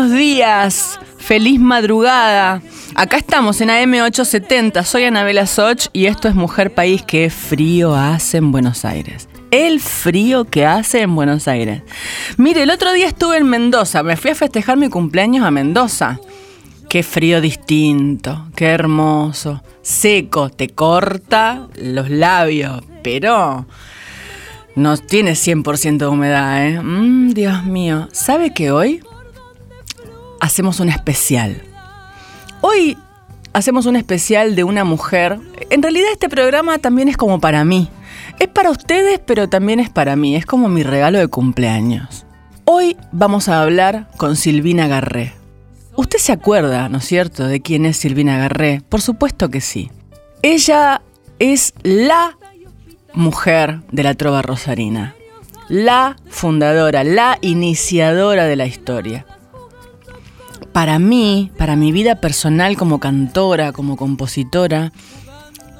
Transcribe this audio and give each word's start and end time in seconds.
Buenos 0.00 0.16
días, 0.16 0.98
feliz 1.18 1.60
madrugada. 1.60 2.62
Acá 2.94 3.18
estamos 3.18 3.60
en 3.60 3.68
AM870, 3.68 4.82
soy 4.84 5.04
Anabela 5.04 5.46
Soch 5.46 5.88
y 5.92 6.06
esto 6.06 6.26
es 6.26 6.34
Mujer 6.34 6.72
País. 6.72 7.02
Qué 7.06 7.28
frío 7.28 7.94
hace 7.94 8.38
en 8.38 8.50
Buenos 8.50 8.86
Aires. 8.86 9.28
El 9.50 9.78
frío 9.78 10.46
que 10.46 10.64
hace 10.64 11.02
en 11.02 11.14
Buenos 11.14 11.48
Aires. 11.48 11.82
Mire, 12.38 12.62
el 12.62 12.70
otro 12.70 12.94
día 12.94 13.08
estuve 13.08 13.36
en 13.36 13.46
Mendoza, 13.46 14.02
me 14.02 14.16
fui 14.16 14.30
a 14.30 14.34
festejar 14.34 14.78
mi 14.78 14.88
cumpleaños 14.88 15.44
a 15.44 15.50
Mendoza. 15.50 16.18
Qué 16.88 17.02
frío 17.02 17.42
distinto, 17.42 18.46
qué 18.56 18.68
hermoso. 18.68 19.62
Seco, 19.82 20.48
te 20.48 20.70
corta 20.70 21.68
los 21.76 22.08
labios, 22.08 22.82
pero 23.02 23.66
no 24.76 24.96
tiene 24.96 25.32
100% 25.32 25.98
de 25.98 26.06
humedad, 26.06 26.66
¿eh? 26.66 26.80
Mm, 26.80 27.34
Dios 27.34 27.64
mío. 27.66 28.08
¿Sabe 28.12 28.54
que 28.54 28.70
hoy 28.70 29.02
hacemos 30.40 30.80
un 30.80 30.88
especial? 30.88 31.62
Hoy 32.62 32.98
hacemos 33.52 33.86
un 33.86 33.96
especial 33.96 34.56
de 34.56 34.64
una 34.64 34.84
mujer. 34.84 35.38
En 35.70 35.82
realidad 35.82 36.08
este 36.12 36.28
programa 36.28 36.78
también 36.78 37.08
es 37.08 37.16
como 37.16 37.40
para 37.40 37.64
mí. 37.64 37.88
Es 38.38 38.48
para 38.48 38.70
ustedes, 38.70 39.20
pero 39.24 39.48
también 39.48 39.80
es 39.80 39.90
para 39.90 40.16
mí. 40.16 40.34
Es 40.34 40.46
como 40.46 40.68
mi 40.68 40.82
regalo 40.82 41.18
de 41.18 41.28
cumpleaños. 41.28 42.26
Hoy 42.64 42.96
vamos 43.12 43.48
a 43.48 43.62
hablar 43.62 44.08
con 44.16 44.36
Silvina 44.36 44.88
Garré. 44.88 45.34
Usted 45.96 46.18
se 46.18 46.32
acuerda, 46.32 46.88
¿no 46.88 46.98
es 46.98 47.04
cierto?, 47.04 47.46
de 47.46 47.60
quién 47.60 47.84
es 47.84 47.96
Silvina 47.96 48.38
Garré. 48.38 48.82
Por 48.88 49.00
supuesto 49.02 49.50
que 49.50 49.60
sí. 49.60 49.90
Ella 50.42 51.02
es 51.38 51.74
la 51.82 52.38
mujer 53.12 53.80
de 53.90 54.02
la 54.02 54.14
trova 54.14 54.40
rosarina. 54.40 55.14
La 55.68 56.16
fundadora, 56.28 57.04
la 57.04 57.38
iniciadora 57.42 58.46
de 58.46 58.56
la 58.56 58.66
historia. 58.66 59.26
Para 60.72 60.98
mí, 60.98 61.50
para 61.56 61.76
mi 61.76 61.92
vida 61.92 62.16
personal 62.16 62.76
como 62.76 63.00
cantora, 63.00 63.72
como 63.72 63.96
compositora, 63.96 64.92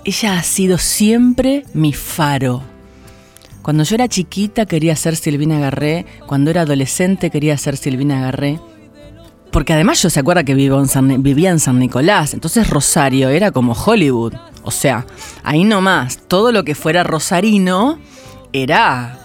ella 0.04 0.38
ha 0.38 0.42
sido 0.42 0.78
siempre 0.78 1.64
mi 1.74 1.92
faro. 1.92 2.62
Cuando 3.62 3.84
yo 3.84 3.94
era 3.94 4.08
chiquita 4.08 4.66
quería 4.66 4.96
ser 4.96 5.16
Silvina 5.16 5.60
Garré, 5.60 6.06
cuando 6.26 6.50
era 6.50 6.62
adolescente 6.62 7.30
quería 7.30 7.56
ser 7.58 7.76
Silvina 7.76 8.20
Garré. 8.20 8.58
Porque 9.52 9.72
además 9.72 10.00
yo 10.02 10.10
se 10.10 10.20
acuerda 10.20 10.44
que 10.44 10.54
vivía 10.54 11.50
en 11.50 11.58
San 11.58 11.78
Nicolás, 11.78 12.34
entonces 12.34 12.70
Rosario 12.70 13.28
era 13.28 13.50
como 13.50 13.72
Hollywood. 13.72 14.34
O 14.62 14.70
sea, 14.70 15.06
ahí 15.42 15.64
nomás, 15.64 16.20
todo 16.28 16.52
lo 16.52 16.64
que 16.64 16.74
fuera 16.74 17.02
rosarino 17.02 17.98
era, 18.52 19.18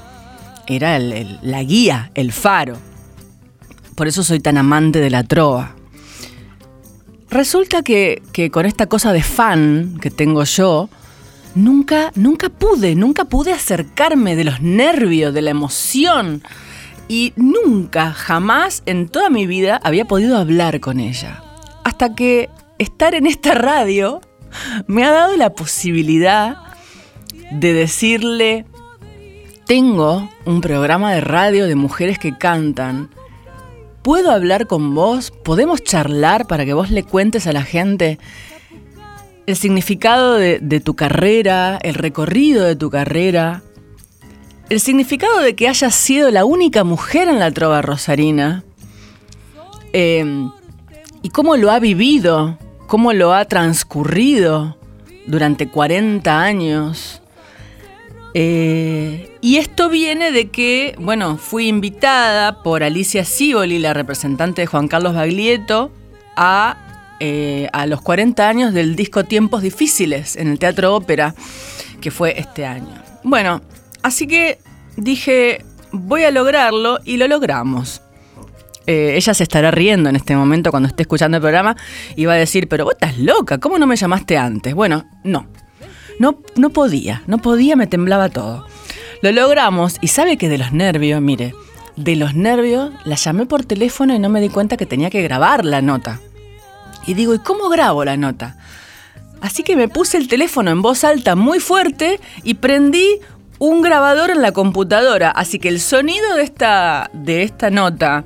era 0.68 1.00
la 1.00 1.64
guía, 1.64 2.12
el 2.16 2.32
faro. 2.32 2.78
Por 3.96 4.08
eso 4.08 4.24
soy 4.24 4.40
tan 4.40 4.58
amante 4.58 5.00
de 5.00 5.10
la 5.10 5.24
trova. 5.24 5.76
Resulta 7.30 7.82
que, 7.82 8.22
con 8.52 8.66
esta 8.66 8.88
cosa 8.88 9.12
de 9.12 9.24
fan 9.24 9.98
que 10.00 10.12
tengo 10.12 10.44
yo, 10.44 10.90
nunca, 11.56 12.12
nunca 12.16 12.50
pude, 12.50 12.96
nunca 12.96 13.26
pude 13.26 13.52
acercarme 13.52 14.36
de 14.36 14.44
los 14.44 14.62
nervios, 14.62 15.34
de 15.34 15.42
la 15.42 15.52
emoción. 15.52 16.44
Y 17.08 17.34
nunca, 17.36 18.12
jamás 18.14 18.84
en 18.86 19.10
toda 19.10 19.30
mi 19.30 19.48
vida 19.48 19.80
había 19.84 20.06
podido 20.06 20.38
hablar 20.38 20.80
con 20.80 21.00
ella. 21.00 21.44
Hasta 21.84 22.16
que 22.16 22.50
estar 22.80 23.16
en 23.16 23.28
esta 23.28 23.54
radio 23.54 24.22
me 24.88 25.04
ha 25.04 25.12
dado 25.12 25.36
la 25.38 25.52
posibilidad 25.52 26.58
de 27.52 27.74
decirle, 27.74 28.66
tengo 29.66 30.30
un 30.46 30.62
programa 30.62 31.14
de 31.14 31.22
radio 31.22 31.68
de 31.68 31.76
mujeres 31.76 32.20
que 32.20 32.38
cantan. 32.38 33.10
¿Puedo 34.06 34.30
hablar 34.30 34.68
con 34.68 34.94
vos? 34.94 35.32
¿Podemos 35.32 35.84
charlar 35.84 36.46
para 36.46 36.64
que 36.64 36.76
vos 36.76 36.92
le 36.92 37.02
cuentes 37.02 37.48
a 37.48 37.54
la 37.54 37.64
gente 37.64 38.20
el 39.48 39.56
significado 39.56 40.36
de, 40.36 40.80
tu 40.80 40.96
carrera, 40.96 41.80
el 41.82 41.96
recorrido 41.96 42.66
de 42.66 42.76
tu 42.76 42.92
carrera, 42.92 43.64
el 44.70 44.80
significado 44.80 45.40
de 45.40 45.56
que 45.56 45.68
hayas 45.68 45.96
sido 45.96 46.30
la 46.30 46.46
única 46.46 46.84
mujer 46.84 47.30
en 47.30 47.40
la 47.40 47.50
trova 47.50 47.82
rosarina 47.82 48.64
eh, 49.92 50.50
y 51.24 51.30
cómo 51.30 51.58
lo 51.58 51.72
ha 51.72 51.80
vivido, 51.80 52.60
cómo 52.86 53.12
lo 53.12 53.34
ha 53.34 53.46
transcurrido 53.46 54.78
durante 55.26 55.68
40 55.68 56.44
años. 56.44 57.24
Eh, 58.38 59.30
y 59.40 59.56
esto 59.60 59.88
viene 59.88 60.34
de 60.34 60.50
que, 60.50 60.94
bueno, 61.00 61.38
fui 61.38 61.70
invitada 61.70 62.64
por 62.64 62.84
Alicia 62.84 63.24
Sivoli, 63.24 63.80
la 63.80 63.94
representante 63.94 64.62
de 64.62 64.68
Juan 64.68 64.90
Carlos 64.90 65.16
Baglietto, 65.16 65.94
a, 66.36 66.76
eh, 67.22 67.70
a 67.72 67.86
los 67.86 68.02
40 68.02 68.46
años 68.46 68.74
del 68.74 68.98
disco 68.98 69.24
Tiempos 69.24 69.62
Difíciles 69.62 70.36
en 70.36 70.50
el 70.50 70.60
Teatro 70.60 70.94
Ópera, 70.94 71.34
que 72.02 72.12
fue 72.12 72.38
este 72.38 72.66
año. 72.66 73.02
Bueno, 73.24 73.62
así 74.04 74.28
que 74.28 74.60
dije, 74.98 75.64
voy 75.94 76.24
a 76.24 76.32
lograrlo 76.32 77.00
y 77.06 77.16
lo 77.16 77.30
logramos. 77.30 78.02
Eh, 78.86 79.14
ella 79.16 79.34
se 79.34 79.44
estará 79.44 79.72
riendo 79.72 80.10
en 80.10 80.18
este 80.18 80.36
momento 80.36 80.72
cuando 80.72 80.90
esté 80.90 81.04
escuchando 81.04 81.38
el 81.38 81.42
programa 81.42 81.78
y 82.18 82.26
va 82.26 82.34
a 82.34 82.36
decir, 82.36 82.68
pero 82.68 82.84
vos 82.84 82.96
estás 82.96 83.18
loca, 83.18 83.60
¿cómo 83.60 83.80
no 83.80 83.88
me 83.88 83.96
llamaste 83.96 84.38
antes? 84.38 84.76
Bueno, 84.76 85.06
no, 85.24 85.48
no, 86.20 86.40
no 86.56 86.70
podía, 86.70 87.24
no 87.28 87.38
podía, 87.38 87.76
me 87.76 87.88
temblaba 87.88 88.30
todo. 88.30 88.66
Lo 89.22 89.32
logramos 89.32 89.98
y 90.02 90.08
sabe 90.08 90.38
que 90.38 90.50
de 90.50 90.58
los 90.58 90.72
nervios, 90.72 91.22
mire, 91.22 91.54
de 91.96 92.16
los 92.16 92.36
nervios 92.36 92.92
la 93.06 93.16
llamé 93.16 93.46
por 93.46 93.66
teléfono 93.66 94.14
y 94.14 94.20
no 94.20 94.30
me 94.30 94.42
di 94.42 94.50
cuenta 94.50 94.78
que 94.78 94.86
tenía 94.86 95.10
que 95.10 95.24
grabar 95.24 95.66
la 95.66 95.82
nota. 95.82 96.20
Y 97.08 97.14
digo, 97.14 97.34
¿y 97.34 97.40
cómo 97.40 97.70
grabo 97.70 98.04
la 98.04 98.18
nota? 98.18 98.58
Así 99.42 99.64
que 99.64 99.76
me 99.76 99.88
puse 99.88 100.18
el 100.18 100.28
teléfono 100.28 100.72
en 100.72 100.82
voz 100.82 101.04
alta 101.04 101.36
muy 101.36 101.60
fuerte 101.60 102.20
y 102.44 102.56
prendí 102.56 103.20
un 103.60 103.82
grabador 103.82 104.32
en 104.32 104.42
la 104.42 104.52
computadora. 104.52 105.30
Así 105.30 105.60
que 105.60 105.70
el 105.70 105.80
sonido 105.80 106.36
de 106.36 106.44
esta, 106.44 107.10
de 107.14 107.44
esta 107.44 107.70
nota, 107.70 108.26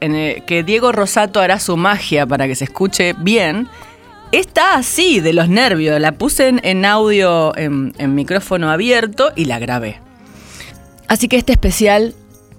en 0.00 0.42
que 0.44 0.62
Diego 0.62 0.92
Rosato 0.92 1.40
hará 1.40 1.58
su 1.58 1.76
magia 1.76 2.26
para 2.26 2.46
que 2.46 2.54
se 2.54 2.64
escuche 2.64 3.14
bien, 3.18 3.68
está 4.32 4.74
así 4.74 5.20
de 5.20 5.32
los 5.32 5.48
nervios. 5.48 6.00
La 6.00 6.12
puse 6.12 6.48
en, 6.62 6.84
audio, 6.84 7.56
en, 7.56 7.94
en 7.98 8.14
micrófono 8.14 8.70
abierto 8.70 9.32
y 9.36 9.46
la 9.46 9.58
grabé. 9.58 10.00
Así 11.08 11.28
que 11.28 11.36
este 11.36 11.52
especial 11.52 12.14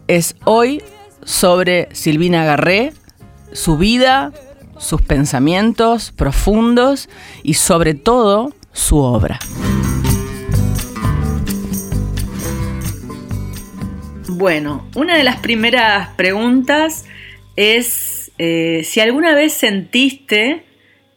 es 0.08 0.36
hoy 0.44 0.82
sobre 1.24 1.88
Silvina 1.94 2.44
Garré, 2.44 2.94
su 3.54 3.78
vida, 3.78 4.34
sus 4.78 5.02
pensamientos 5.02 6.12
profundos 6.12 7.08
y 7.44 7.54
sobre 7.54 7.94
todo 7.94 8.54
su 8.74 8.98
obra. 8.98 9.40
Bueno, 14.28 14.88
una 14.96 15.16
de 15.16 15.24
las 15.24 15.38
primeras 15.38 16.10
preguntas 16.16 17.06
es 17.56 18.32
eh, 18.40 18.82
si 18.84 19.00
alguna 19.00 19.36
vez 19.36 19.54
sentiste 19.54 20.66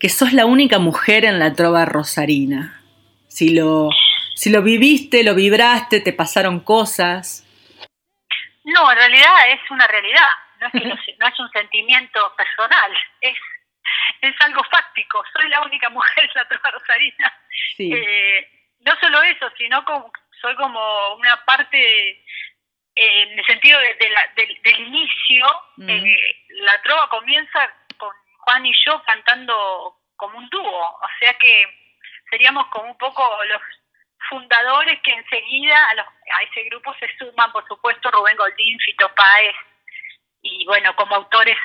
que 0.05 0.11
sos 0.11 0.35
la 0.35 0.45
única 0.45 0.79
mujer 0.79 1.25
en 1.25 1.39
la 1.39 1.55
trova 1.55 1.87
rosarina. 1.87 2.79
Si 3.27 3.55
lo, 3.57 3.89
si 4.35 4.51
lo 4.51 4.61
viviste, 4.61 5.25
lo 5.25 5.35
vibraste, 5.35 6.01
te 6.01 6.13
pasaron 6.13 6.61
cosas. 6.61 7.41
No, 8.65 8.91
en 8.93 8.99
realidad 8.99 9.33
es 9.49 9.61
una 9.71 9.87
realidad, 9.87 10.29
no 10.61 10.67
es, 10.67 10.73
que 10.75 10.81
no, 10.89 10.95
no 11.21 11.27
es 11.27 11.41
un 11.41 11.51
sentimiento 11.53 12.21
personal, 12.37 12.93
es, 13.23 13.35
es 14.21 14.35
algo 14.41 14.63
fáctico, 14.71 15.25
soy 15.33 15.49
la 15.49 15.63
única 15.63 15.89
mujer 15.89 16.25
en 16.25 16.31
la 16.35 16.49
trova 16.49 16.71
rosarina. 16.73 17.33
Sí. 17.79 17.91
Eh, 17.95 18.47
no 18.81 18.93
solo 19.01 19.23
eso, 19.23 19.47
sino 19.57 19.83
como, 19.87 20.13
soy 20.39 20.55
como 20.57 21.15
una 21.15 21.43
parte, 21.47 22.11
eh, 22.11 22.23
en 22.95 23.39
el 23.39 23.47
sentido 23.47 23.81
de- 23.81 23.95
de 23.95 24.11
la- 24.11 24.31
del, 24.37 24.61
del 24.65 24.81
inicio, 24.81 25.47
Mm. 25.79 25.89
eh, 25.89 26.17
la 26.61 26.83
trova 26.83 27.09
comienza 27.09 27.71
Juan 28.45 28.67
y 28.67 28.73
yo 28.87 29.03
cantando 29.05 29.97
como 30.17 30.39
un 30.39 30.49
dúo, 30.51 30.99
o 31.01 31.09
sea 31.19 31.35
que 31.35 31.67
seríamos 32.31 32.67
como 32.69 32.91
un 32.91 32.99
poco 32.99 33.23
los 33.45 33.63
fundadores 34.29 35.01
que 35.03 35.13
enseguida 35.13 35.89
a, 35.91 35.95
los, 35.95 36.07
a 36.07 36.43
ese 36.43 36.63
grupo 36.65 36.95
se 36.99 37.09
suman, 37.19 37.53
por 37.53 37.67
supuesto, 37.69 38.11
Rubén 38.11 38.37
Goldín, 38.37 38.79
Fito 38.81 39.13
Páez, 39.15 39.55
y 40.41 40.65
bueno, 40.67 40.95
como 40.97 41.15
autores 41.15 41.57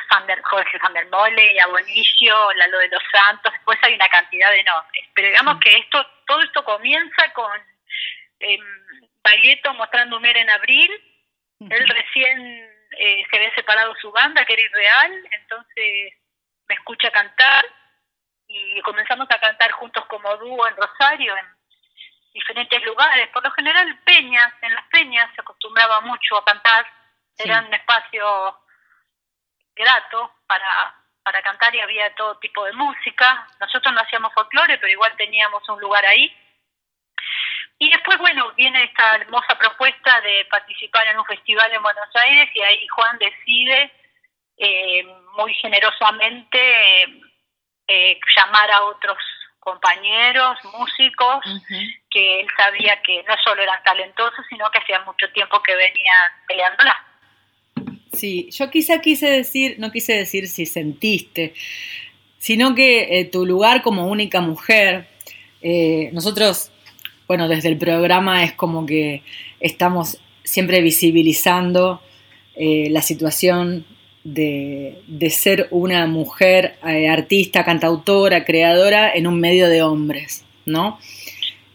Jorge 0.43 0.77
Van 0.77 0.93
der 0.93 1.07
Mole, 1.09 1.53
y 1.53 1.59
Abonicio, 1.59 2.53
Lalo 2.53 2.77
de 2.79 2.87
los 2.87 3.03
Santos, 3.11 3.51
después 3.51 3.77
hay 3.81 3.93
una 3.93 4.07
cantidad 4.07 4.51
de 4.51 4.63
nombres. 4.63 5.05
Pero 5.13 5.27
digamos 5.27 5.59
que 5.59 5.77
esto 5.77 6.05
todo 6.25 6.41
esto 6.41 6.63
comienza 6.63 7.33
con 7.33 7.51
eh, 8.39 8.57
mostrando 9.75 10.17
Humer 10.17 10.37
en 10.37 10.49
abril, 10.49 10.91
él 11.59 11.87
recién 11.87 12.69
eh, 12.97 13.23
se 13.29 13.37
había 13.37 13.53
separado 13.53 13.93
su 14.01 14.11
banda, 14.11 14.45
que 14.45 14.53
era 14.53 14.61
Irreal, 14.61 15.27
entonces 15.31 16.13
me 16.69 16.75
escucha 16.75 17.11
cantar 17.11 17.65
y 18.47 18.79
comenzamos 18.81 19.27
a 19.29 19.39
cantar 19.39 19.71
juntos 19.71 20.05
como 20.05 20.37
dúo 20.37 20.67
en 20.67 20.75
Rosario, 20.77 21.35
en 21.35 21.45
diferentes 22.31 22.83
lugares, 22.85 23.27
por 23.29 23.43
lo 23.43 23.51
general 23.51 23.99
peñas, 24.05 24.53
en 24.61 24.73
las 24.73 24.85
peñas 24.85 25.29
se 25.35 25.41
acostumbraba 25.41 25.99
mucho 26.01 26.37
a 26.37 26.45
cantar, 26.45 26.85
era 27.37 27.59
un 27.59 27.73
espacio 27.73 28.59
grato 29.75 30.31
para, 30.45 30.95
para 31.23 31.41
cantar 31.41 31.73
y 31.73 31.79
había 31.79 32.13
todo 32.15 32.37
tipo 32.37 32.65
de 32.65 32.73
música. 32.73 33.47
Nosotros 33.59 33.93
no 33.93 34.01
hacíamos 34.01 34.33
folclore, 34.33 34.77
pero 34.77 34.91
igual 34.91 35.15
teníamos 35.15 35.67
un 35.69 35.79
lugar 35.79 36.05
ahí. 36.05 36.35
Y 37.77 37.89
después, 37.89 38.17
bueno, 38.17 38.51
viene 38.55 38.83
esta 38.83 39.15
hermosa 39.15 39.57
propuesta 39.57 40.19
de 40.21 40.45
participar 40.51 41.07
en 41.07 41.17
un 41.17 41.25
festival 41.25 41.71
en 41.71 41.81
Buenos 41.81 42.13
Aires 42.13 42.49
y 42.53 42.61
ahí 42.61 42.87
Juan 42.89 43.17
decide 43.17 43.98
eh, 44.59 45.03
muy 45.37 45.53
generosamente 45.55 46.59
eh, 47.87 48.19
llamar 48.35 48.69
a 48.71 48.83
otros 48.83 49.17
compañeros, 49.59 50.57
músicos, 50.77 51.43
que 52.09 52.41
él 52.41 52.47
sabía 52.57 53.01
que 53.01 53.23
no 53.27 53.35
solo 53.43 53.61
eran 53.61 53.81
talentosos, 53.83 54.45
sino 54.49 54.69
que 54.71 54.79
hacía 54.79 54.99
mucho 55.01 55.29
tiempo 55.33 55.61
que 55.61 55.75
venían 55.75 56.31
peleándola. 56.47 56.95
Sí, 58.13 58.49
yo 58.51 58.69
quizá 58.69 58.99
quise 59.01 59.29
decir, 59.29 59.75
no 59.77 59.91
quise 59.91 60.13
decir 60.13 60.47
si 60.47 60.65
sentiste, 60.65 61.53
sino 62.37 62.73
que 62.73 63.19
eh, 63.19 63.25
tu 63.25 63.45
lugar 63.45 63.81
como 63.81 64.07
única 64.07 64.41
mujer, 64.41 65.07
eh, 65.61 66.09
nosotros, 66.13 66.71
bueno, 67.27 67.47
desde 67.47 67.69
el 67.69 67.77
programa 67.77 68.43
es 68.43 68.53
como 68.53 68.85
que 68.85 69.23
estamos 69.59 70.19
siempre 70.43 70.81
visibilizando 70.81 72.01
eh, 72.55 72.87
la 72.89 73.01
situación 73.01 73.85
de, 74.23 75.01
de, 75.07 75.29
ser 75.29 75.67
una 75.71 76.05
mujer 76.07 76.75
artista, 76.81 77.63
cantautora, 77.63 78.45
creadora 78.45 79.11
en 79.13 79.27
un 79.27 79.39
medio 79.39 79.69
de 79.69 79.81
hombres, 79.81 80.43
¿no? 80.65 80.99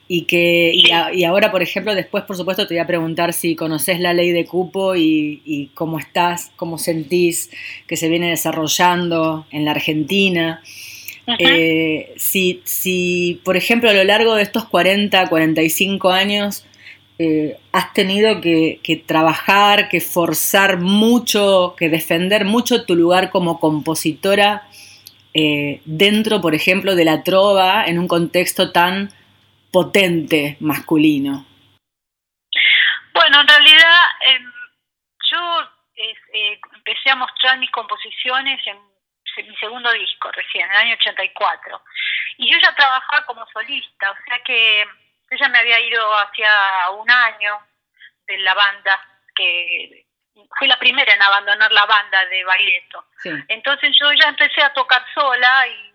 Y 0.07 0.23
que 0.23 0.73
y, 0.75 1.25
ahora, 1.25 1.51
por 1.51 1.63
ejemplo, 1.63 1.95
después, 1.95 2.25
por 2.25 2.37
supuesto, 2.37 2.67
te 2.67 2.75
voy 2.75 2.81
a 2.81 2.87
preguntar 2.87 3.33
si 3.33 3.57
conoces 3.57 4.01
la 4.01 4.13
ley 4.13 4.33
de 4.33 4.45
cupo 4.45 4.95
y, 4.95 5.71
cómo 5.75 5.99
estás, 5.99 6.53
cómo 6.57 6.77
sentís 6.77 7.51
que 7.87 7.97
se 7.97 8.09
viene 8.09 8.29
desarrollando 8.29 9.47
en 9.51 9.65
la 9.65 9.71
Argentina. 9.71 10.63
Eh, 11.39 12.13
si, 12.17 12.61
si, 12.65 13.41
por 13.45 13.57
ejemplo, 13.57 13.89
a 13.89 13.95
lo 13.95 14.05
largo 14.05 14.35
de 14.35 14.43
estos 14.43 14.67
40, 14.67 15.27
45 15.29 16.11
años 16.11 16.67
eh, 17.17 17.61
has 17.73 17.93
tenido 17.93 18.41
que, 18.41 19.05
trabajar, 19.07 19.89
que 19.89 20.01
forzar 20.01 20.81
mucho, 20.81 21.75
que 21.79 21.89
defender 21.89 22.45
mucho 22.45 22.85
tu 22.85 22.97
lugar 22.97 23.31
como 23.31 23.61
compositora 23.61 24.67
eh, 25.33 25.81
dentro, 25.85 26.41
por 26.41 26.55
ejemplo, 26.55 26.97
de 26.97 27.05
la 27.05 27.23
trova 27.23 27.85
en 27.87 28.01
un 28.01 28.09
contexto 28.09 28.73
tan 28.73 29.11
potente 29.73 30.57
masculino? 30.59 31.47
Bueno, 33.13 33.41
en 33.41 33.49
realidad 33.49 34.01
em, 34.27 34.53
yo 35.31 35.61
eh, 35.97 36.61
empecé 36.75 37.11
a 37.11 37.17
mostrar 37.17 37.59
mis 37.59 37.71
composiciones 37.71 38.61
en, 38.67 38.79
mi 39.47 39.57
segundo 39.57 39.93
disco 39.93 40.31
recién, 40.33 40.65
en 40.65 40.71
el 40.71 40.77
año 40.77 40.95
84. 40.95 41.83
Y 42.39 42.53
yo 42.53 42.59
ya 42.61 42.75
trabajaba 42.75 43.27
como 43.27 43.47
solista, 43.53 44.11
o 44.11 44.17
sea 44.27 44.39
que 44.45 44.85
yo 45.31 45.37
ya 45.37 45.49
me 45.49 45.59
había 45.59 45.81
ido 45.81 46.03
hacia 46.19 46.91
un 46.91 47.11
año 47.11 47.59
de 48.27 48.39
la 48.39 48.55
banda, 48.55 49.01
que 49.35 50.07
fui 50.59 50.69
la 50.69 50.79
primera 50.79 51.13
en 51.13 51.23
abandonar 51.23 51.71
la 51.73 51.87
banda 51.87 52.25
de 52.27 52.45
Baileto. 52.45 53.07
Entonces 53.49 53.97
yo 54.01 54.13
ya 54.13 54.29
empecé 54.29 54.63
a 54.63 54.73
tocar 54.73 55.05
sola 55.15 55.67
y 55.69 55.95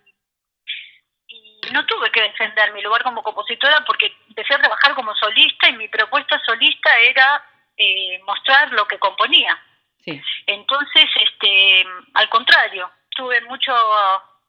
no 1.71 1.85
tuve 1.85 2.11
que 2.11 2.21
defender 2.21 2.73
mi 2.73 2.81
lugar 2.81 3.03
como 3.03 3.23
compositora 3.23 3.83
porque 3.85 4.13
empecé 4.27 4.55
a 4.55 4.59
trabajar 4.59 4.95
como 4.95 5.13
solista 5.15 5.69
y 5.69 5.73
mi 5.73 5.87
propuesta 5.87 6.41
solista 6.45 6.97
era 6.99 7.43
eh, 7.77 8.19
mostrar 8.25 8.71
lo 8.71 8.87
que 8.87 8.99
componía. 8.99 9.57
Entonces, 10.47 11.05
este, 11.21 11.85
al 12.15 12.29
contrario, 12.29 12.89
tuve 13.11 13.41
mucho 13.41 13.73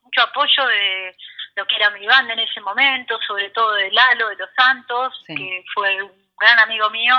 mucho 0.02 0.22
apoyo 0.22 0.66
de 0.66 1.16
lo 1.60 1.66
que 1.66 1.76
era 1.76 1.90
mi 1.90 2.06
banda 2.06 2.32
en 2.32 2.38
ese 2.38 2.60
momento, 2.62 3.18
sobre 3.26 3.50
todo 3.50 3.74
de 3.74 3.90
Lalo 3.92 4.30
de 4.30 4.36
los 4.36 4.50
Santos, 4.56 5.22
que 5.26 5.62
fue 5.74 6.02
un 6.02 6.12
gran 6.38 6.58
amigo 6.58 6.88
mío, 6.88 7.14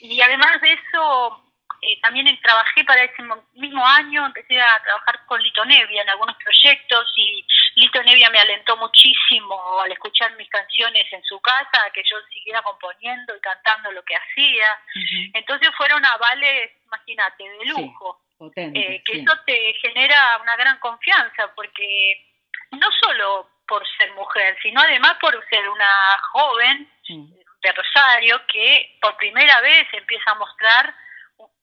y 0.00 0.20
además 0.20 0.60
de 0.60 0.72
eso 0.72 1.50
eh, 1.80 1.98
también 2.02 2.26
trabajé 2.42 2.84
para 2.84 3.04
ese 3.04 3.22
mismo 3.54 3.86
año, 3.86 4.26
empecé 4.26 4.60
a 4.60 4.82
trabajar 4.84 5.24
con 5.24 5.42
Lito 5.42 5.64
Nevia 5.64 6.02
en 6.02 6.10
algunos 6.10 6.36
proyectos 6.36 7.10
y 7.16 7.46
Lito 7.76 8.02
Nevia 8.02 8.28
me 8.28 8.38
alentó 8.38 8.76
muchísimo 8.76 9.80
al 9.80 9.90
escuchar 9.90 10.36
mis 10.36 10.50
canciones 10.50 11.10
en 11.10 11.24
su 11.24 11.40
casa, 11.40 11.86
a 11.86 11.90
que 11.90 12.02
yo 12.04 12.16
siguiera 12.30 12.60
componiendo 12.60 13.34
y 13.34 13.40
cantando 13.40 13.92
lo 13.92 14.02
que 14.04 14.14
hacía. 14.14 14.78
Entonces 15.32 15.70
fueron 15.74 16.04
avales, 16.04 16.70
imagínate, 16.84 17.44
de 17.48 17.64
lujo. 17.64 18.20
Eh, 18.56 19.02
que 19.04 19.20
eso 19.20 19.32
te 19.46 19.74
genera 19.82 20.38
una 20.42 20.56
gran 20.56 20.78
confianza, 20.80 21.50
porque 21.54 22.26
no 22.72 22.88
solo 23.02 23.48
por 23.70 23.86
ser 23.96 24.12
mujer, 24.14 24.58
sino 24.60 24.80
además 24.80 25.14
por 25.20 25.32
ser 25.48 25.68
una 25.68 26.18
joven 26.32 26.90
de 27.62 27.72
Rosario 27.72 28.42
que 28.52 28.98
por 29.00 29.16
primera 29.16 29.60
vez 29.60 29.86
empieza 29.92 30.32
a 30.32 30.34
mostrar 30.34 30.92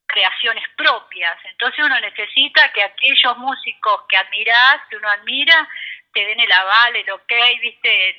creaciones 0.06 0.64
propias. 0.78 1.38
Entonces 1.52 1.84
uno 1.84 2.00
necesita 2.00 2.72
que 2.72 2.82
aquellos 2.82 3.38
músicos 3.38 4.04
que 4.08 4.16
admirás, 4.16 4.80
que 4.90 4.96
uno 4.96 5.10
admira, 5.10 5.68
te 6.14 6.26
den 6.26 6.40
el 6.40 6.52
aval, 6.52 6.96
el 6.96 7.12
ok, 7.12 7.34
viste, 7.62 8.16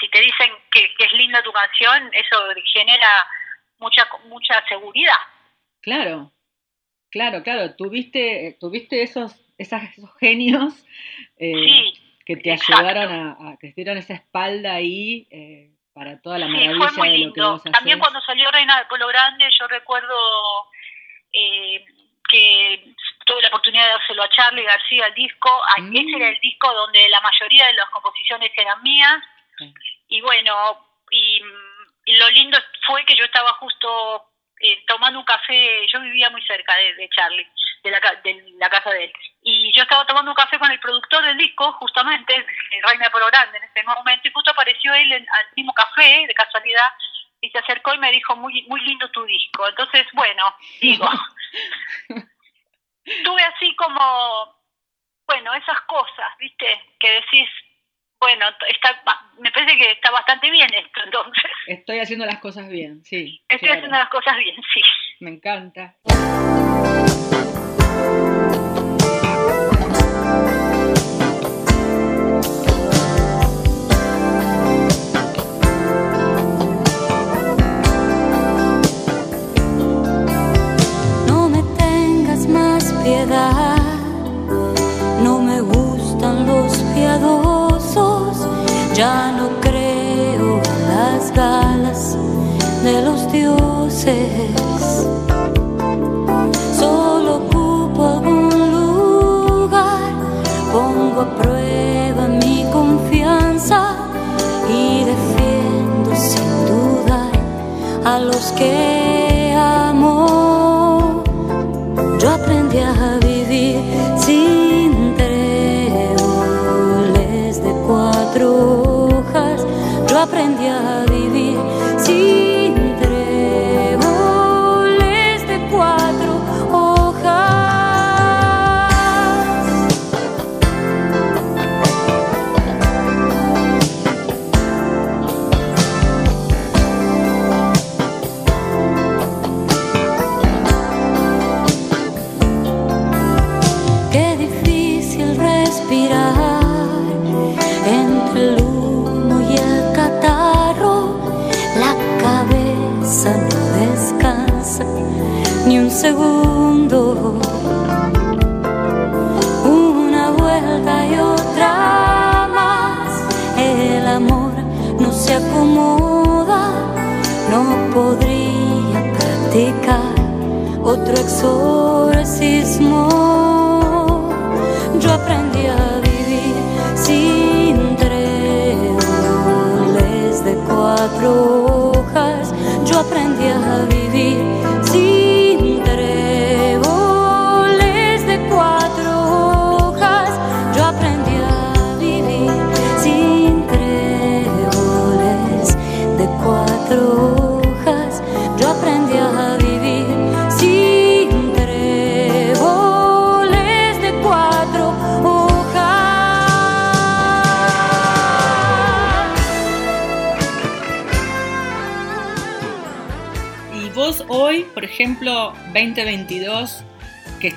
si 0.00 0.08
te 0.08 0.20
dicen 0.20 0.50
que, 0.72 0.90
es 0.98 1.12
linda 1.12 1.40
tu 1.42 1.52
canción, 1.52 2.10
eso 2.12 2.36
genera 2.72 3.08
mucha 3.78 4.08
mucha 4.24 4.60
seguridad. 4.68 5.22
Claro, 5.82 6.32
claro, 7.12 7.44
claro. 7.44 7.76
Tuviste, 7.76 8.56
tuviste 8.58 9.02
esos, 9.02 9.40
esos 9.56 9.84
genios 10.18 10.84
eh, 11.38 11.92
que 12.24 12.36
te 12.36 12.52
ayudaron 12.52 13.12
a, 13.12 13.56
que 13.60 13.68
te 13.68 13.74
dieron 13.76 13.98
esa 13.98 14.14
espalda 14.14 14.74
ahí 14.74 15.26
eh, 15.30 15.70
para 15.92 16.20
toda 16.20 16.38
la 16.38 16.48
maravilla 16.48 17.02
de 17.02 17.18
lo 17.18 17.32
que 17.32 17.40
vos 17.42 17.62
También 17.64 17.98
cuando 17.98 18.20
salió 18.22 18.50
Reina 18.50 18.78
de 18.78 18.86
Pueblo 18.86 19.08
Grande, 19.08 19.48
yo 19.58 19.66
recuerdo 19.68 20.14
eh, 21.32 21.84
que 22.28 22.94
tuve 23.26 23.42
la 23.42 23.48
oportunidad 23.48 23.84
de 23.84 23.92
dárselo 23.92 24.22
a 24.22 24.28
Charlie 24.30 24.64
García 24.64 25.06
el 25.06 25.14
disco. 25.14 25.50
Mm. 25.78 25.96
Ese 25.96 26.16
era 26.16 26.28
el 26.28 26.40
disco 26.40 26.72
donde 26.72 27.08
la 27.08 27.20
mayoría 27.20 27.66
de 27.66 27.74
las 27.74 27.90
composiciones 27.90 28.50
eran 28.56 28.82
mías. 28.82 29.22
Y 30.08 30.20
bueno, 30.20 30.86
y, 31.10 31.40
lo 32.18 32.30
lindo 32.30 32.58
fue 32.86 33.04
que 33.04 33.16
yo 33.16 33.24
estaba 33.24 33.52
justo 33.54 34.26
eh, 34.60 34.84
tomando 34.86 35.18
un 35.18 35.24
café, 35.24 35.86
yo 35.92 36.00
vivía 36.00 36.30
muy 36.30 36.42
cerca 36.42 36.74
de, 36.76 37.08
Charlie, 37.14 37.46
de 37.82 37.90
la, 37.90 38.00
de 38.22 38.44
la 38.58 38.70
casa 38.70 38.90
de 38.90 39.04
él. 39.04 39.12
Y 39.42 39.72
yo 39.76 39.82
estaba 39.82 40.06
tomando 40.06 40.30
un 40.30 40.36
café 40.36 40.58
con 40.58 40.70
el 40.70 40.80
productor 40.80 41.24
del 41.24 41.36
disco, 41.36 41.72
justamente, 41.72 42.46
Reina 42.82 43.10
Polo 43.10 43.26
Grande 43.26 43.58
en 43.58 43.64
ese 43.64 43.82
momento, 43.82 44.28
y 44.28 44.32
justo 44.32 44.50
apareció 44.50 44.94
él 44.94 45.12
al 45.12 45.46
mismo 45.56 45.72
café, 45.74 46.24
de 46.26 46.34
casualidad, 46.34 46.88
y 47.40 47.50
se 47.50 47.58
acercó 47.58 47.94
y 47.94 47.98
me 47.98 48.12
dijo, 48.12 48.36
muy, 48.36 48.62
muy 48.68 48.80
lindo 48.80 49.10
tu 49.10 49.24
disco. 49.24 49.68
Entonces, 49.68 50.06
bueno, 50.14 50.54
digo, 50.80 51.06
tuve 53.24 53.42
así 53.42 53.74
como, 53.76 54.62
bueno, 55.26 55.52
esas 55.54 55.80
cosas, 55.82 56.36
¿viste? 56.38 56.94
Que 56.98 57.10
decís, 57.10 57.48
bueno, 58.24 58.46
está, 58.68 59.02
me 59.38 59.50
parece 59.52 59.76
que 59.76 59.92
está 59.92 60.10
bastante 60.10 60.50
bien 60.50 60.68
esto, 60.72 61.00
entonces. 61.04 61.44
Estoy 61.66 61.98
haciendo 61.98 62.24
las 62.24 62.38
cosas 62.38 62.68
bien, 62.68 63.04
sí. 63.04 63.42
Estoy 63.48 63.68
haciendo 63.68 63.98
las 63.98 64.08
cosas 64.08 64.36
bien, 64.38 64.56
sí. 64.72 64.80
Me 65.20 65.30
encanta. 65.30 65.94
Que 108.64 108.93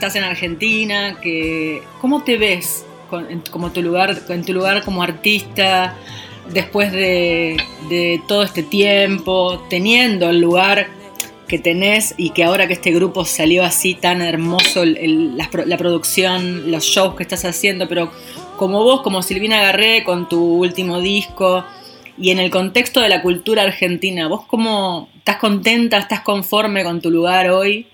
estás 0.07 0.23
en 0.23 0.29
Argentina, 0.29 1.19
que 1.21 1.83
¿cómo 1.99 2.23
te 2.23 2.37
ves 2.37 2.85
en, 3.29 3.41
como 3.51 3.71
tu 3.71 3.81
lugar, 3.81 4.17
en 4.29 4.45
tu 4.45 4.53
lugar 4.53 4.83
como 4.85 5.03
artista 5.03 5.95
después 6.53 6.93
de, 6.93 7.57
todo 8.25 8.43
este 8.43 8.63
tiempo, 8.63 9.65
teniendo 9.69 10.29
el 10.29 10.39
lugar 10.39 10.87
que 11.49 11.59
tenés 11.59 12.13
y 12.17 12.29
que 12.29 12.45
ahora 12.45 12.67
que 12.67 12.73
este 12.73 12.91
grupo 12.91 13.25
salió 13.25 13.65
así 13.65 13.95
tan 13.95 14.21
hermoso, 14.21 14.85
la 14.85 15.77
producción, 15.77 16.71
los 16.71 16.85
shows 16.85 17.15
que 17.15 17.23
estás 17.23 17.43
haciendo, 17.43 17.89
pero 17.89 18.09
como 18.55 18.83
vos, 18.83 19.01
como 19.01 19.21
Silvina 19.21 19.61
Garré, 19.61 20.05
con 20.05 20.29
tu 20.29 20.41
último 20.41 21.01
disco, 21.01 21.65
y 22.17 22.31
en 22.31 22.39
el 22.39 22.49
contexto 22.49 23.01
de 23.01 23.09
la 23.09 23.21
cultura 23.21 23.63
argentina, 23.63 24.27
¿vos 24.29 24.45
cómo 24.47 25.09
estás 25.17 25.35
contenta, 25.37 25.97
estás 25.97 26.21
conforme 26.21 26.85
con 26.85 27.01
tu 27.01 27.11
lugar 27.11 27.49
hoy? 27.49 27.87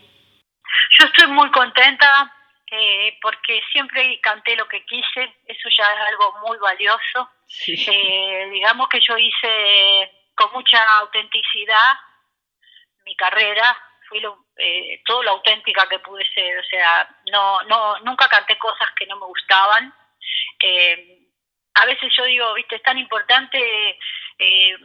Yo 1.00 1.06
estoy 1.08 1.28
muy 1.28 1.50
contenta 1.52 2.34
eh, 2.72 3.18
porque 3.22 3.62
siempre 3.72 4.20
canté 4.22 4.56
lo 4.56 4.68
que 4.68 4.84
quise, 4.86 5.36
eso 5.46 5.70
ya 5.78 5.86
es 5.94 6.00
algo 6.08 6.40
muy 6.46 6.58
valioso. 6.58 7.30
Eh, 7.68 8.50
digamos 8.52 8.90
que 8.90 9.00
yo 9.08 9.18
hice 9.18 10.12
con 10.36 10.52
mucha 10.54 10.84
autenticidad 11.00 11.98
mi 13.06 13.16
carrera, 13.16 13.78
fui 14.08 14.20
lo, 14.20 14.46
eh, 14.58 15.02
todo 15.06 15.24
lo 15.24 15.32
auténtica 15.32 15.88
que 15.88 16.00
pude 16.00 16.26
ser, 16.34 16.60
o 16.60 16.64
sea, 16.64 17.08
no, 17.32 17.62
no, 17.64 18.00
nunca 18.00 18.28
canté 18.28 18.58
cosas 18.58 18.90
que 18.98 19.06
no 19.06 19.18
me 19.18 19.26
gustaban. 19.26 19.94
Eh, 20.60 21.28
a 21.76 21.86
veces 21.86 22.14
yo 22.16 22.24
digo, 22.26 22.54
viste, 22.54 22.76
es 22.76 22.84
tan 22.84 22.98
importante 22.98 23.98
eh, 24.40 24.76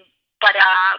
para, 0.40 0.94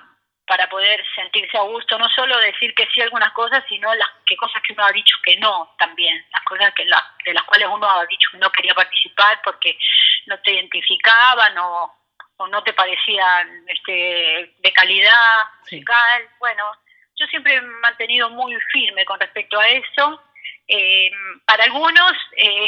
para 0.49 0.67
poder 0.67 1.01
sentirse 1.15 1.57
a 1.57 1.61
gusto, 1.61 1.97
no 1.99 2.09
solo 2.09 2.37
decir 2.39 2.73
que 2.73 2.87
sí 2.93 2.99
a 2.99 3.03
algunas 3.05 3.31
cosas, 3.33 3.63
sino 3.69 3.93
las 3.93 4.09
que 4.25 4.35
cosas 4.35 4.61
que 4.63 4.73
uno 4.73 4.83
ha 4.83 4.91
dicho 4.91 5.15
que 5.23 5.37
no 5.37 5.73
también, 5.77 6.25
las 6.31 6.43
cosas 6.43 6.73
que 6.73 6.83
la, 6.85 7.01
de 7.23 7.33
las 7.35 7.43
cuales 7.43 7.67
uno 7.71 7.87
ha 7.89 8.03
dicho 8.07 8.29
que 8.31 8.39
no 8.39 8.51
quería 8.51 8.73
participar 8.73 9.39
porque 9.43 9.77
no 10.25 10.39
te 10.39 10.51
identificaban 10.53 11.55
o, 11.59 11.93
o 12.37 12.47
no 12.47 12.63
te 12.63 12.73
parecían 12.73 13.63
este, 13.67 14.55
de 14.57 14.73
calidad 14.73 15.37
Sí. 15.65 15.75
musical. 15.75 16.27
Bueno, 16.39 16.63
yo 17.15 17.27
siempre 17.27 17.53
he 17.53 17.61
mantenido 17.61 18.29
muy 18.31 18.55
firme 18.73 19.05
con 19.05 19.19
respecto 19.19 19.59
a 19.59 19.67
eso. 19.67 20.23
Eh, 20.67 21.11
para 21.45 21.63
algunos 21.65 22.11
eh, 22.37 22.67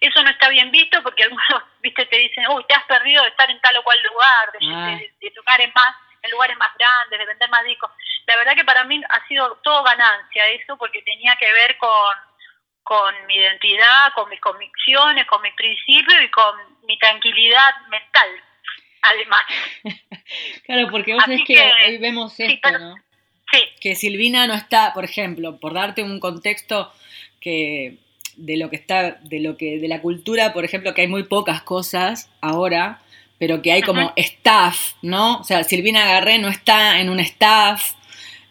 eso 0.00 0.22
no 0.22 0.30
está 0.30 0.48
bien 0.48 0.70
visto 0.70 1.02
porque 1.02 1.24
algunos 1.24 1.46
viste 1.80 2.04
te 2.06 2.16
dicen 2.18 2.46
uy 2.48 2.64
te 2.66 2.74
has 2.74 2.84
perdido 2.84 3.22
de 3.22 3.28
estar 3.28 3.50
en 3.50 3.60
tal 3.60 3.76
o 3.78 3.82
cual 3.82 3.98
lugar 4.02 4.52
de, 4.52 4.58
Ah. 4.74 4.86
de- 4.98 5.12
de 5.20 5.30
tocar 5.30 5.60
en 5.60 5.70
más 5.74 5.94
en 6.24 6.30
lugares 6.30 6.56
más 6.58 6.70
grandes 6.78 7.18
de 7.18 7.26
vender 7.26 7.48
más 7.50 7.64
discos. 7.64 7.90
La 8.26 8.36
verdad 8.36 8.54
que 8.56 8.64
para 8.64 8.84
mí 8.84 9.00
ha 9.08 9.26
sido 9.28 9.58
todo 9.62 9.82
ganancia 9.84 10.46
eso 10.48 10.76
porque 10.76 11.02
tenía 11.02 11.36
que 11.36 11.52
ver 11.52 11.76
con 11.78 11.90
con 12.82 13.14
mi 13.26 13.36
identidad 13.36 14.12
con 14.14 14.28
mis 14.28 14.40
convicciones 14.40 15.26
con 15.26 15.40
mis 15.40 15.54
principios 15.54 16.20
y 16.22 16.28
con 16.30 16.54
mi 16.86 16.98
tranquilidad 16.98 17.70
mental 17.88 18.28
además. 19.02 19.42
Claro, 20.64 20.88
porque 20.90 21.12
vos 21.12 21.22
sabés 21.22 21.40
que, 21.46 21.54
que- 21.54 21.72
hoy 21.86 21.98
vemos 21.98 22.32
sí, 22.32 22.44
esto, 22.44 22.58
pero- 22.62 22.78
¿no? 22.78 22.94
sí. 23.52 23.60
Que 23.80 23.94
Silvina 23.94 24.46
no 24.46 24.54
está, 24.54 24.92
por 24.94 25.04
ejemplo, 25.04 25.60
por 25.60 25.74
darte 25.74 26.02
un 26.02 26.18
contexto 26.20 26.90
que 27.40 27.98
de 28.36 28.56
lo 28.56 28.70
que 28.70 28.76
está, 28.76 29.12
de 29.20 29.40
lo 29.40 29.56
que, 29.58 29.78
de 29.78 29.86
la 29.88 30.00
cultura, 30.00 30.52
por 30.54 30.64
ejemplo, 30.64 30.94
que 30.94 31.02
hay 31.02 31.08
muy 31.08 31.24
pocas 31.24 31.62
cosas 31.62 32.30
ahora, 32.40 33.00
pero 33.38 33.62
que 33.62 33.72
hay 33.72 33.82
como 33.82 34.00
Ajá. 34.00 34.12
staff, 34.16 34.92
¿no? 35.02 35.38
O 35.40 35.44
sea, 35.44 35.64
Silvina 35.64 36.04
Garré 36.06 36.38
no 36.38 36.48
está 36.48 37.00
en 37.00 37.10
un 37.10 37.20
staff, 37.20 37.92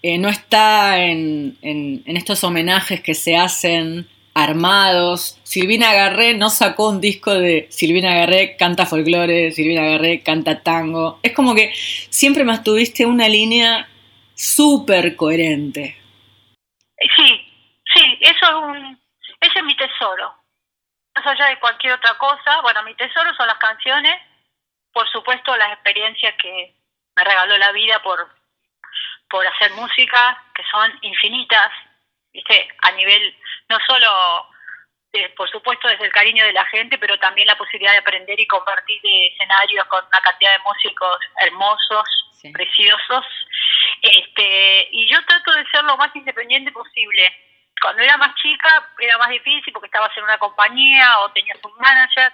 eh, 0.01 0.17
no 0.17 0.29
está 0.29 0.99
en, 1.03 1.57
en- 1.61 2.03
en 2.05 2.17
estos 2.17 2.43
homenajes 2.43 3.01
que 3.01 3.13
se 3.13 3.37
hacen 3.37 4.07
armados. 4.35 5.39
Silvina 5.43 5.93
Garré 5.93 6.33
no 6.33 6.49
sacó 6.49 6.89
un 6.89 6.99
disco 6.99 7.33
de 7.33 7.67
Silvina 7.69 8.13
Garré 8.15 8.55
canta 8.57 8.85
folclore, 8.85 9.51
Silvina 9.51 9.83
Garré 9.83 10.21
canta 10.21 10.61
tango. 10.61 11.19
Es 11.23 11.33
como 11.33 11.53
que 11.55 11.71
siempre 12.09 12.43
mantuviste 12.43 13.05
una 13.05 13.29
línea 13.29 13.87
súper 14.35 15.15
coherente. 15.15 15.95
Sí, 17.15 17.41
sí, 17.93 18.01
eso 18.21 18.45
es 18.47 18.53
un, 18.55 18.99
ese 19.41 19.59
es 19.59 19.65
mi 19.65 19.75
tesoro. 19.77 20.33
Más 21.15 21.27
allá 21.27 21.47
de 21.49 21.59
cualquier 21.59 21.93
otra 21.93 22.17
cosa, 22.17 22.61
bueno, 22.63 22.81
mi 22.83 22.95
tesoro 22.95 23.33
son 23.35 23.45
las 23.47 23.57
canciones, 23.57 24.15
por 24.93 25.09
supuesto 25.11 25.55
las 25.57 25.73
experiencias 25.73 26.33
que 26.41 26.73
me 27.15 27.23
regaló 27.23 27.57
la 27.57 27.71
vida 27.71 28.01
por, 28.01 28.27
por 29.29 29.45
hacer 29.47 29.71
música, 29.71 30.43
que 30.55 30.63
son 30.71 30.97
infinitas, 31.01 31.71
¿viste? 32.31 32.67
A 32.83 32.91
nivel, 32.91 33.35
no 33.69 33.77
solo, 33.87 34.47
de- 35.11 35.29
por 35.29 35.49
supuesto, 35.49 35.87
desde 35.87 36.05
el 36.05 36.11
cariño 36.11 36.43
de 36.45 36.53
la 36.53 36.65
gente, 36.65 36.97
pero 36.97 37.17
también 37.19 37.47
la 37.47 37.57
posibilidad 37.57 37.91
de 37.93 37.99
aprender 37.99 38.39
y 38.39 38.47
compartir 38.47 39.01
de 39.01 39.27
escenarios 39.27 39.85
con 39.87 40.05
una 40.05 40.21
cantidad 40.21 40.51
de 40.57 40.63
músicos 40.63 41.17
hermosos, 41.41 42.03
Sí. 42.41 42.51
preciosos. 42.51 43.25
Este, 44.01 44.89
y 44.91 45.07
yo 45.11 45.23
trato 45.25 45.51
de 45.53 45.65
ser 45.69 45.83
lo 45.85 45.95
más 45.97 46.13
independiente 46.15 46.71
posible. 46.71 47.33
Cuando 47.81 48.01
era 48.01 48.17
más 48.17 48.35
chica 48.35 48.89
era 48.99 49.17
más 49.17 49.29
difícil 49.29 49.71
porque 49.73 49.87
estabas 49.87 50.15
en 50.17 50.23
una 50.23 50.37
compañía 50.37 51.19
o 51.19 51.31
tenías 51.31 51.57
un 51.63 51.73
manager, 51.77 52.31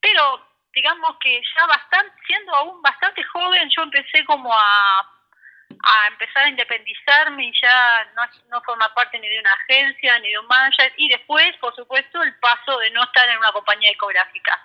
pero 0.00 0.46
digamos 0.72 1.16
que 1.20 1.40
ya 1.54 1.66
bastante, 1.66 2.14
siendo 2.26 2.54
aún 2.54 2.82
bastante 2.82 3.22
joven, 3.24 3.68
yo 3.74 3.82
empecé 3.82 4.24
como 4.24 4.52
a, 4.52 5.00
a 5.00 6.06
empezar 6.08 6.44
a 6.44 6.48
independizarme 6.48 7.46
y 7.46 7.52
ya 7.60 8.06
no, 8.14 8.22
no 8.48 8.62
formar 8.62 8.92
parte 8.94 9.18
ni 9.18 9.28
de 9.28 9.40
una 9.40 9.52
agencia 9.52 10.18
ni 10.18 10.30
de 10.30 10.38
un 10.38 10.46
manager 10.46 10.92
y 10.96 11.08
después, 11.08 11.56
por 11.56 11.74
supuesto, 11.74 12.22
el 12.22 12.34
paso 12.36 12.78
de 12.78 12.90
no 12.90 13.02
estar 13.02 13.28
en 13.28 13.38
una 13.38 13.52
compañía 13.52 13.90
discográfica, 13.90 14.60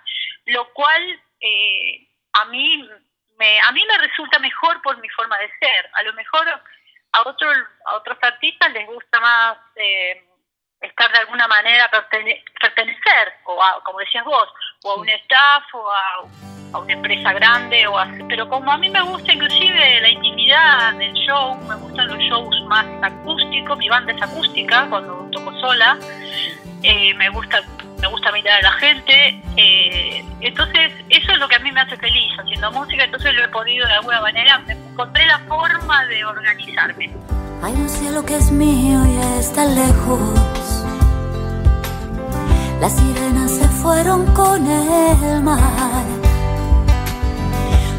lo 0.46 0.72
cual 0.72 1.20
eh, 1.40 2.08
a 2.32 2.44
mí 2.46 2.88
me 3.38 3.60
a 3.60 3.72
mí 3.72 3.82
me 3.86 3.98
resulta 3.98 4.38
mejor 4.38 4.80
por 4.82 4.96
mi 4.98 5.08
forma 5.10 5.38
de 5.38 5.50
ser. 5.58 5.90
A 5.94 6.02
lo 6.02 6.12
mejor 6.14 6.48
a 6.48 7.22
otros 7.22 7.56
a 7.86 7.96
otros 7.96 8.18
artistas 8.22 8.72
les 8.72 8.86
gusta 8.86 9.20
más 9.20 9.58
eh, 9.76 10.24
estar 10.80 11.10
de 11.12 11.18
alguna 11.18 11.48
manera 11.48 11.90
pertenecer 11.90 13.32
o 13.44 13.62
a, 13.62 13.82
como 13.84 13.98
decías 13.98 14.24
vos 14.24 14.48
o 14.84 14.92
a 14.92 14.94
un 14.96 15.08
staff 15.08 15.64
o 15.74 15.90
a, 15.90 16.78
una 16.78 16.92
empresa 16.92 17.32
grande 17.32 17.86
o 17.86 17.94
pero 18.28 18.46
como 18.48 18.70
a 18.70 18.76
mí 18.76 18.90
me 18.90 19.00
gusta 19.00 19.32
inclusive 19.32 20.00
la 20.00 20.08
intimidad 20.10 20.92
del 20.94 21.12
show 21.14 21.56
me 21.66 21.74
gustan 21.76 22.06
los 22.08 22.18
shows 22.18 22.62
más 22.66 22.84
acústicos 23.02 23.78
mi 23.78 23.88
banda 23.88 24.12
es 24.12 24.20
acústica 24.20 24.86
cuando 24.90 25.26
toco 25.32 25.58
sola 25.58 25.96
eh, 26.82 27.14
me 27.14 27.30
gusta 27.30 27.62
me 27.98 28.08
gusta 28.08 28.30
mirar 28.32 28.58
a 28.58 28.62
la 28.62 28.72
gente 28.72 29.42
eh, 29.56 30.22
entonces 30.40 30.92
eso 31.08 31.32
es 31.32 31.38
lo 31.38 31.48
que 31.48 31.56
a 31.56 31.60
mí 31.60 31.72
me 31.72 31.80
hace 31.80 31.96
feliz 31.96 32.32
haciendo 32.38 32.70
música 32.72 33.04
entonces 33.04 33.32
lo 33.32 33.44
he 33.44 33.48
podido 33.48 33.86
de 33.86 33.94
alguna 33.94 34.20
manera 34.20 34.62
encontré 34.68 35.24
la 35.26 35.38
forma 35.40 36.04
de 36.06 36.24
organizarme. 36.24 37.10
Hay 37.62 37.72
un 37.72 37.88
cielo 37.88 38.24
que 38.24 38.36
es 38.36 38.50
mío 38.50 39.00
y 39.06 39.38
está 39.38 39.64
lejos 39.64 40.65
las 42.80 42.92
sirenas 42.92 43.50
se 43.50 43.66
fueron 43.82 44.26
con 44.34 44.66
el 44.66 45.42
mar. 45.42 46.04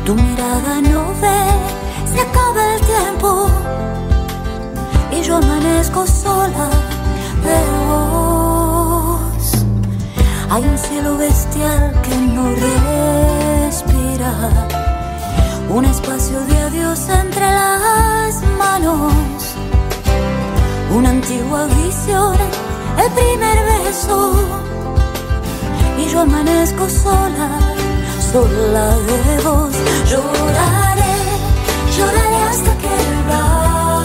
Tu 0.05 0.15
mirada 0.15 0.81
no 0.81 1.01
ve 1.21 1.77
se 2.13 2.21
acaba 2.21 2.75
el 2.75 2.81
tiempo. 2.81 3.49
Y 5.11 5.21
yo 5.21 5.37
amanezco 5.37 6.05
sola 6.07 6.69
de 7.45 7.59
vos. 7.87 9.51
Hay 10.49 10.63
un 10.63 10.77
cielo 10.77 11.17
bestial 11.17 12.01
que 12.03 12.15
no 12.15 12.43
respira. 13.65 14.33
Un 15.69 15.85
espacio 15.85 16.39
de 16.49 16.57
adiós 16.57 17.09
entre 17.09 17.45
las 17.45 18.41
manos, 18.57 19.13
una 20.95 21.09
antigua 21.09 21.65
visión, 21.65 22.35
el 23.03 23.11
primer 23.11 23.57
beso, 23.65 24.33
amanezco 26.19 26.89
sola, 26.89 27.49
sola 28.31 28.97
de 29.07 29.39
vos, 29.43 29.75
lloraré, 30.09 31.15
lloraré 31.95 32.39
hasta 32.49 32.71
quebrar, 32.83 33.99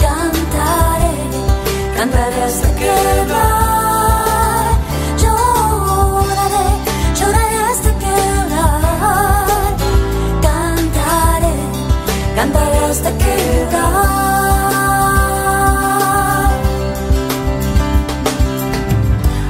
cantaré, 0.00 1.14
cantaré 1.96 2.42
hasta 2.42 2.68
quebrar. 2.74 3.61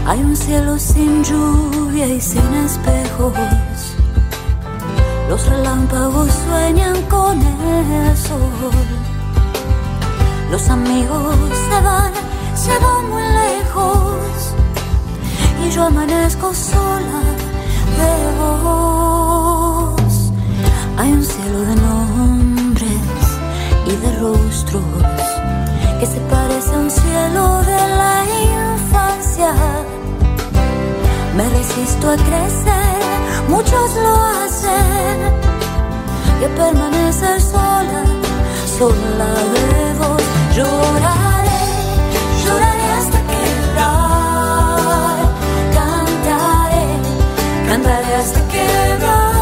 Hay 0.05 0.21
un 0.21 0.37
cielo 0.37 0.79
sin 0.79 1.23
lluvia 1.23 2.07
y 2.09 2.21
sin 2.21 2.53
espejos. 2.55 3.33
Los 5.29 5.47
relámpagos 5.47 6.29
sueñan 6.47 7.01
con 7.03 7.41
el 7.41 8.17
sol. 8.17 8.73
Los 10.51 10.69
amigos 10.69 11.37
se 11.69 11.81
van, 11.83 12.13
se 12.55 12.79
van 12.79 13.11
muy 13.11 13.23
lejos. 13.23 14.55
Y 15.65 15.71
yo 15.71 15.85
amanezco 15.85 16.53
sola 16.53 17.23
de 17.99 18.13
vos. 18.41 20.33
Hay 20.99 21.13
un 21.13 21.25
cielo 21.25 21.61
de 21.61 21.77
nombres 21.77 23.23
y 23.87 23.97
de 23.97 24.19
rostros 24.19 24.83
que 26.01 26.07
se 26.07 26.21
parece 26.23 26.75
a 26.75 26.79
un 26.79 26.91
cielo 26.91 27.63
de 27.63 27.89
la 27.97 28.25
me 31.37 31.49
resisto 31.49 32.11
a 32.11 32.17
crecer, 32.17 33.03
muchos 33.49 33.95
lo 33.97 34.15
hacen. 34.25 35.19
Y 36.41 36.45
a 36.45 36.55
permanecer 36.55 37.41
sola, 37.41 38.03
sola 38.79 39.31
de 39.55 39.95
vos, 39.99 40.23
lloraré, 40.57 41.63
lloraré 42.45 42.87
hasta 42.99 43.19
quebrar. 43.33 44.79
Cantaré, 45.75 46.87
cantaré 47.69 48.15
hasta 48.17 48.41
quebrar. 48.49 49.42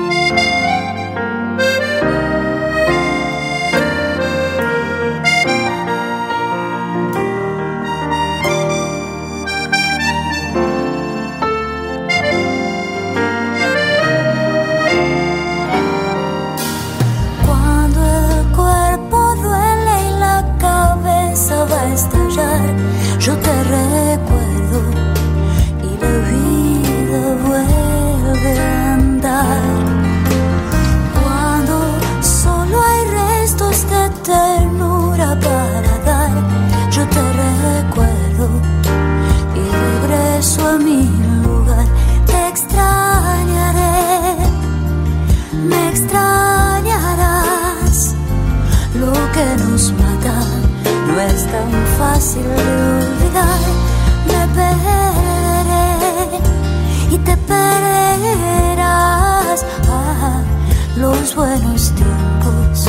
los 61.31 61.35
buenos 61.35 61.91
tiempos, 61.91 62.87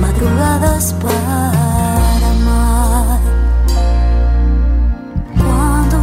madrugadas 0.00 0.94
para 1.02 2.30
amar. 2.30 3.20
Cuando 5.36 5.98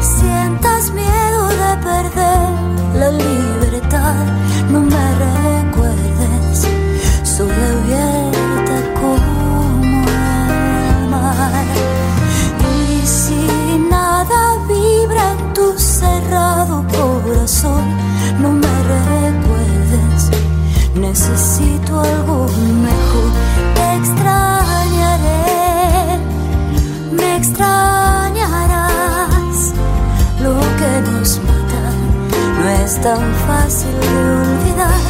sientas 0.00 0.92
miedo 0.92 1.48
de 1.48 1.76
perder 1.82 2.50
la 2.94 3.10
libertad, 3.10 4.24
no 4.70 4.80
me 4.80 5.14
recuerdes, 5.26 6.66
soy 7.24 7.50
abierta 7.50 9.00
como 9.00 9.82
el 9.82 11.08
mar. 11.10 11.64
Y 12.74 13.06
si 13.06 13.86
nada 13.90 14.58
vibra 14.68 15.32
en 15.32 15.54
tu 15.54 15.78
cerrado 15.78 16.84
corazón, 16.88 18.05
algo 21.94 22.46
mejor. 22.88 23.30
Te 23.74 23.86
extrañaré, 23.96 25.44
me 27.12 27.36
extrañarás. 27.36 28.92
Lo 30.42 30.54
que 30.78 30.92
nos 31.10 31.38
mata 31.48 31.84
no 32.58 32.64
es 32.68 32.92
tan 33.00 33.22
fácil 33.46 33.94
de 34.00 34.16
olvidar. 34.42 35.02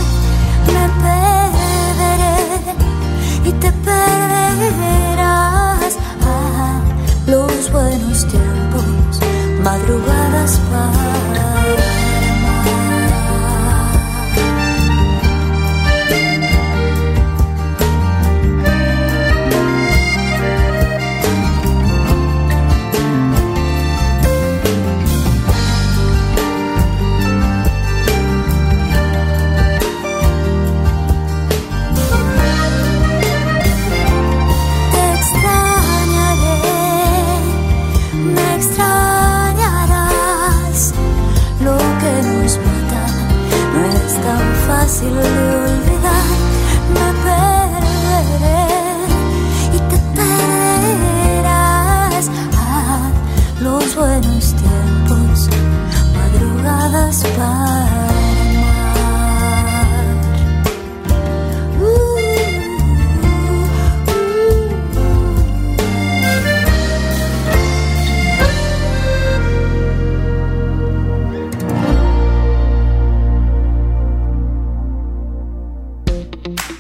Me 0.74 0.84
perderé 1.04 2.38
y 3.44 3.50
te 3.52 3.70
perderás. 3.88 5.16
Los 7.26 7.72
buenos 7.72 8.18
tiempos, 8.28 9.20
madrugadas 9.64 10.52
para. 10.70 11.25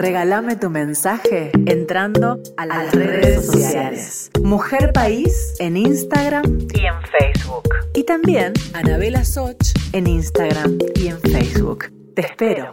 regálame 0.00 0.56
tu 0.56 0.70
mensaje 0.70 1.52
entrando 1.66 2.38
a 2.56 2.64
las, 2.64 2.94
redes 2.94 3.46
sociales. 3.46 4.30
Mujer 4.42 4.92
País 4.94 5.54
en 5.58 5.76
Instagram 5.76 6.66
y 6.72 6.86
en 6.86 6.94
Facebook. 7.02 7.68
Y 7.92 8.04
también 8.04 8.54
Anabela 8.72 9.24
Soch 9.26 9.58
en 9.92 10.06
Instagram 10.06 10.78
y 10.94 11.08
en 11.08 11.20
Facebook. 11.20 11.92
Te 12.14 12.22
espero. 12.22 12.72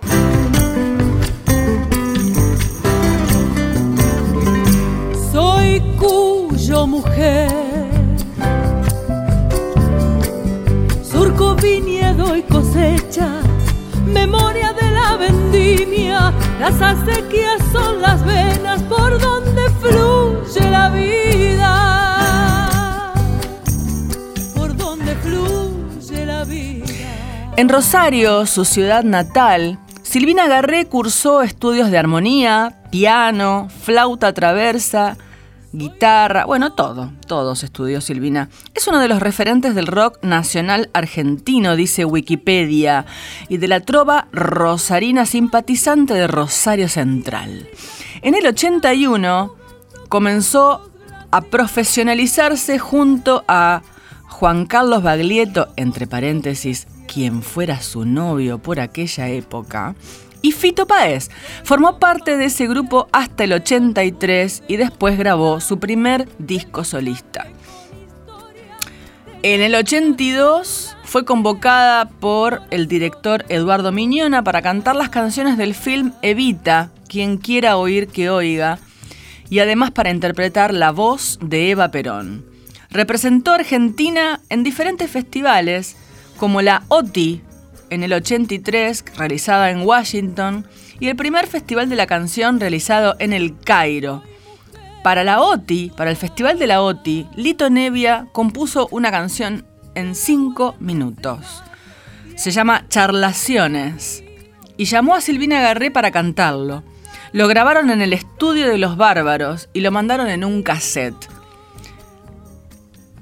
Soy 5.31 5.81
Cuyo 5.97 6.87
mujer. 6.87 7.51
Surco 11.03 11.55
viñedo 11.55 12.37
y 12.37 12.43
cosecha, 12.43 13.41
memoria 14.05 14.71
de 14.71 14.91
la 14.91 15.17
vendimia, 15.17 16.33
las 16.59 16.81
acequias 16.81 17.61
son 17.71 18.01
las 18.01 18.25
venas 18.25 18.81
por 18.83 19.19
donde 19.19 19.69
fluye 19.81 20.69
la 20.69 20.89
vida. 20.89 21.73
Por 24.55 24.75
donde 24.75 25.15
fluye 25.17 26.25
la 26.25 26.43
vida. 26.43 26.85
En 27.55 27.69
Rosario, 27.69 28.45
su 28.45 28.65
ciudad 28.65 29.03
natal, 29.03 29.79
Silvina 30.03 30.47
Garré 30.47 30.85
cursó 30.85 31.41
estudios 31.41 31.91
de 31.91 31.97
armonía, 31.97 32.75
piano, 32.91 33.67
flauta 33.83 34.33
traversa, 34.33 35.17
guitarra, 35.71 36.45
bueno, 36.45 36.73
todo, 36.73 37.11
todos 37.27 37.63
estudió 37.63 38.01
Silvina. 38.01 38.49
Es 38.73 38.87
uno 38.87 38.99
de 38.99 39.07
los 39.07 39.21
referentes 39.21 39.75
del 39.75 39.87
rock 39.87 40.23
nacional 40.23 40.89
argentino, 40.93 41.75
dice 41.75 42.05
Wikipedia, 42.05 43.05
y 43.49 43.57
de 43.57 43.67
la 43.67 43.81
trova 43.81 44.27
rosarina 44.31 45.25
simpatizante 45.25 46.13
de 46.13 46.27
Rosario 46.27 46.89
Central. 46.89 47.67
En 48.21 48.35
el 48.35 48.45
81 48.47 49.55
comenzó 50.09 50.89
a 51.31 51.41
profesionalizarse 51.41 52.79
junto 52.79 53.43
a 53.47 53.81
Juan 54.27 54.65
Carlos 54.65 55.03
Baglietto, 55.03 55.69
entre 55.75 56.07
paréntesis, 56.07 56.87
quien 57.07 57.41
fuera 57.41 57.81
su 57.81 58.05
novio 58.05 58.59
por 58.59 58.79
aquella 58.79 59.29
época, 59.29 59.95
y 60.47 60.53
Fito 60.53 60.87
Páez. 60.87 61.29
Formó 61.63 61.99
parte 61.99 62.37
de 62.37 62.45
ese 62.45 62.67
grupo 62.67 63.09
hasta 63.11 63.43
el 63.43 63.51
83 63.51 64.63
y 64.69 64.77
después 64.77 65.17
grabó 65.17 65.59
su 65.59 65.77
primer 65.77 66.29
disco 66.39 66.85
solista. 66.85 67.47
En 69.43 69.61
el 69.61 69.75
82 69.75 70.95
fue 71.03 71.25
convocada 71.25 72.07
por 72.07 72.61
el 72.71 72.87
director 72.87 73.45
Eduardo 73.49 73.91
Miñona 73.91 74.41
para 74.41 74.61
cantar 74.61 74.95
las 74.95 75.09
canciones 75.09 75.57
del 75.57 75.75
film 75.75 76.13
Evita, 76.21 76.91
quien 77.09 77.37
quiera 77.37 77.75
oír 77.75 78.07
que 78.07 78.29
oiga, 78.29 78.79
y 79.49 79.59
además 79.59 79.91
para 79.91 80.11
interpretar 80.11 80.73
la 80.73 80.91
voz 80.91 81.39
de 81.41 81.71
Eva 81.71 81.91
Perón. 81.91 82.45
Representó 82.89 83.51
a 83.51 83.55
Argentina 83.55 84.39
en 84.49 84.63
diferentes 84.63 85.11
festivales, 85.11 85.97
como 86.37 86.61
la 86.61 86.83
OTI 86.87 87.41
en 87.89 88.03
el 88.03 88.13
83, 88.13 89.05
realizada 89.17 89.71
en 89.71 89.81
Washington, 89.81 90.67
y 90.99 91.07
el 91.07 91.15
primer 91.15 91.47
Festival 91.47 91.89
de 91.89 91.95
la 91.95 92.07
Canción 92.07 92.59
realizado 92.59 93.15
en 93.19 93.33
el 93.33 93.57
Cairo. 93.59 94.23
Para 95.03 95.23
la 95.23 95.41
OTI, 95.41 95.91
para 95.95 96.09
el 96.09 96.17
Festival 96.17 96.59
de 96.59 96.67
la 96.67 96.81
OTI, 96.81 97.27
Lito 97.35 97.69
Nevia 97.69 98.27
compuso 98.31 98.87
una 98.91 99.11
canción 99.11 99.65
en 99.95 100.15
cinco 100.15 100.75
minutos. 100.79 101.63
Se 102.35 102.51
llama 102.51 102.87
Charlaciones 102.89 104.23
y 104.75 104.85
llamó 104.85 105.15
a 105.15 105.21
Silvina 105.21 105.61
Garré 105.61 105.91
para 105.91 106.11
cantarlo. 106.11 106.83
Lo 107.31 107.47
grabaron 107.47 107.89
en 107.91 108.01
el 108.01 108.13
estudio 108.13 108.67
de 108.67 108.77
Los 108.77 108.97
Bárbaros 108.97 109.69
y 109.73 109.81
lo 109.81 109.91
mandaron 109.91 110.27
en 110.29 110.43
un 110.43 110.63
cassette. 110.63 111.29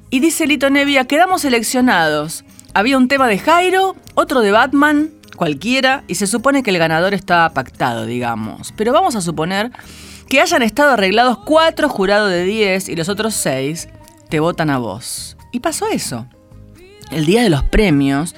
Y 0.09 0.21
dice 0.21 0.47
Lito 0.47 0.69
Nevia, 0.69 1.05
quedamos 1.05 1.41
seleccionados. 1.41 2.44
Había 2.75 2.97
un 2.97 3.07
tema 3.07 3.29
de 3.29 3.39
Jairo, 3.39 3.95
otro 4.15 4.41
de 4.41 4.51
Batman, 4.51 5.09
cualquiera, 5.37 6.03
y 6.09 6.15
se 6.15 6.27
supone 6.27 6.61
que 6.61 6.71
el 6.71 6.77
ganador 6.77 7.13
estaba 7.13 7.53
pactado, 7.53 8.05
digamos. 8.05 8.73
Pero 8.75 8.91
vamos 8.91 9.15
a 9.15 9.21
suponer 9.21 9.71
que 10.27 10.41
hayan 10.41 10.61
estado 10.61 10.91
arreglados 10.91 11.37
cuatro 11.37 11.87
jurados 11.87 12.29
de 12.29 12.43
10 12.43 12.89
y 12.89 12.97
los 12.97 13.07
otros 13.07 13.33
seis 13.33 13.87
te 14.27 14.41
votan 14.41 14.69
a 14.69 14.77
vos. 14.77 15.37
Y 15.53 15.61
pasó 15.61 15.87
eso. 15.87 16.27
El 17.11 17.25
día 17.25 17.43
de 17.43 17.49
los 17.49 17.63
premios, 17.63 18.35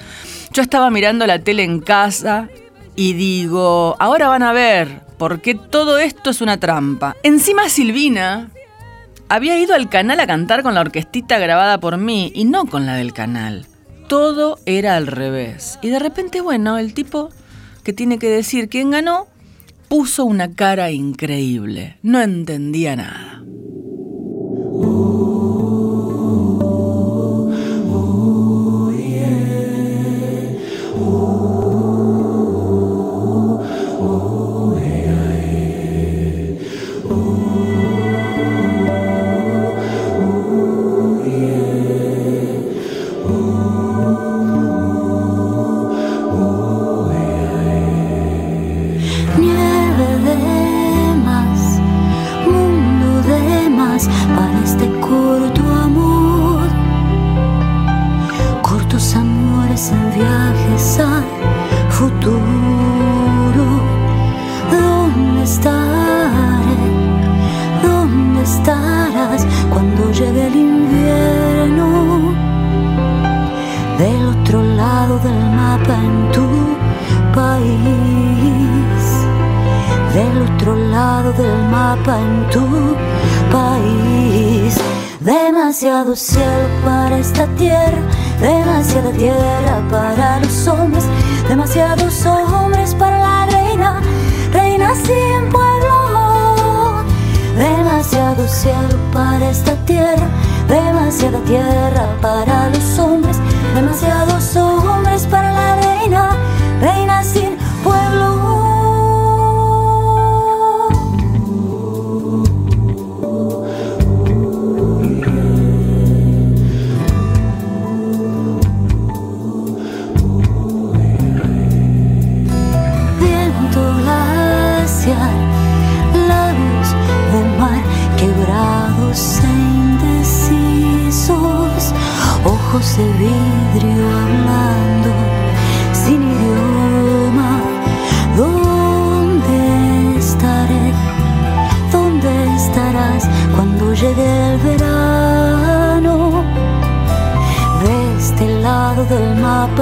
yo 0.53 0.61
estaba 0.61 0.91
mirando 0.91 1.25
la 1.25 1.39
tele 1.39 1.63
en 1.63 1.79
casa 1.79 2.47
y 2.95 3.13
digo, 3.13 3.95
ahora 3.97 4.27
van 4.27 4.43
a 4.43 4.53
ver 4.53 5.01
por 5.17 5.41
qué 5.41 5.55
todo 5.55 5.97
esto 5.97 6.29
es 6.29 6.41
una 6.41 6.59
trampa. 6.59 7.15
Encima 7.23 7.69
Silvina 7.69 8.51
había 9.29 9.57
ido 9.57 9.73
al 9.73 9.89
canal 9.89 10.19
a 10.19 10.27
cantar 10.27 10.61
con 10.61 10.75
la 10.75 10.81
orquestita 10.81 11.39
grabada 11.39 11.79
por 11.79 11.97
mí 11.97 12.31
y 12.35 12.45
no 12.45 12.65
con 12.67 12.85
la 12.85 12.93
del 12.93 13.13
canal. 13.13 13.65
Todo 14.07 14.57
era 14.65 14.95
al 14.95 15.07
revés. 15.07 15.79
Y 15.81 15.89
de 15.89 15.99
repente, 15.99 16.39
bueno, 16.39 16.77
el 16.77 16.93
tipo 16.93 17.29
que 17.83 17.91
tiene 17.93 18.19
que 18.19 18.29
decir 18.29 18.69
quién 18.69 18.91
ganó, 18.91 19.27
puso 19.89 20.25
una 20.25 20.53
cara 20.53 20.91
increíble. 20.91 21.97
No 22.03 22.21
entendía 22.21 22.95
nada. 22.95 23.43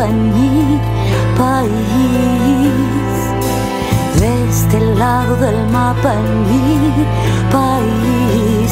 En 0.07 0.33
mi 0.33 0.79
país. 1.37 2.71
De 4.19 4.49
este 4.49 4.79
lado 4.95 5.35
del 5.37 5.67
mapa 5.67 6.13
en 6.13 6.29
mi 6.49 7.05
país. 7.51 8.71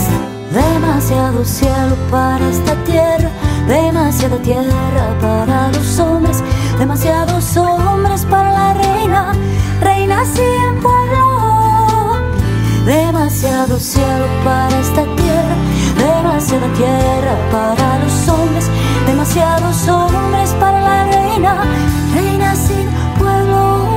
Demasiado 0.52 1.44
cielo 1.44 1.96
para 2.12 2.48
esta 2.48 2.76
tierra, 2.84 3.30
demasiada 3.68 4.38
tierra 4.38 5.06
para 5.20 5.70
los 5.72 6.00
hombres, 6.00 6.44
demasiados 6.78 7.58
hombres 7.58 8.26
para 8.30 8.52
la 8.52 8.74
reina, 8.76 9.34
reina 9.82 10.24
pueblo. 10.82 11.23
Demasiado 12.86 13.80
cielo 13.80 14.28
para 14.44 14.78
esta 14.78 15.04
tierra, 15.16 15.56
demasiada 15.98 16.68
tierra 16.74 17.38
para 17.50 18.00
los 18.00 18.28
hombres, 18.28 18.70
demasiados 19.08 19.88
hombres 19.88 20.50
para 20.60 20.82
la 20.82 21.06
reina, 21.06 21.64
reina 22.14 22.54
sin 22.54 22.86
pueblo. 23.18 23.88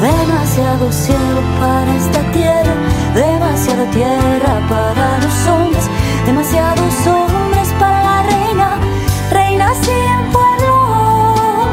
Demasiado 0.00 0.90
cielo 0.90 1.42
para 1.60 1.94
esta 1.96 2.32
tierra, 2.32 2.74
demasiada 3.14 3.90
tierra 3.90 4.58
para 4.70 5.18
los 5.18 5.46
hombres, 5.48 5.84
demasiados 6.24 7.06
hombres 7.06 7.27
reina 9.58 9.74
sin 9.74 10.32
pueblo. 10.32 11.66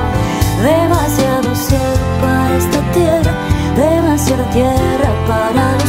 Demasiado 0.62 1.56
cielo 1.56 1.84
para 2.22 2.58
esta 2.58 2.82
tierra, 2.92 3.34
demasiada 3.76 4.50
tierra 4.52 5.10
para 5.28 5.85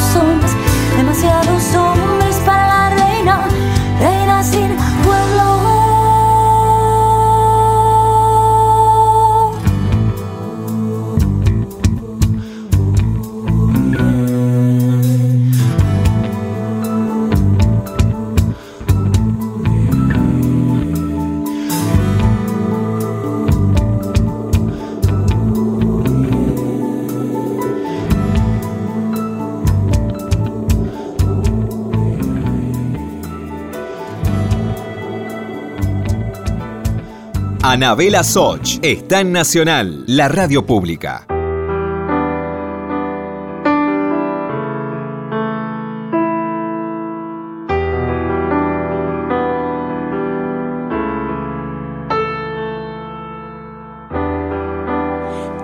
Anabela 37.68 38.22
Soch 38.22 38.78
está 38.80 39.22
en 39.22 39.32
Nacional, 39.32 40.04
la 40.06 40.28
radio 40.28 40.64
pública. 40.64 41.26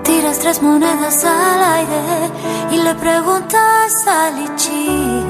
Tiras 0.02 0.40
tres 0.40 0.60
monedas 0.60 1.24
al 1.24 1.62
aire 1.62 2.32
y 2.72 2.82
le 2.82 2.96
preguntas 2.96 4.08
a 4.08 4.28
Lichi 4.32 5.22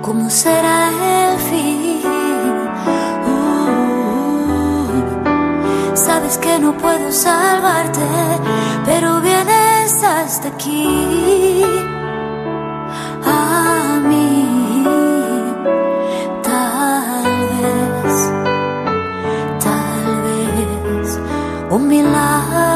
cómo 0.00 0.30
será 0.30 0.88
el 0.88 1.38
fin. 1.40 1.79
Que 6.38 6.58
no 6.58 6.76
puedo 6.76 7.10
salvarte, 7.10 8.00
pero 8.84 9.20
vienes 9.20 10.02
hasta 10.04 10.48
aquí. 10.48 11.64
A 13.24 14.00
mí, 14.08 14.84
tal 16.42 17.24
vez 17.24 18.32
tal 19.64 20.22
vez 20.24 21.20
un 21.70 21.88
milagro 21.88 22.69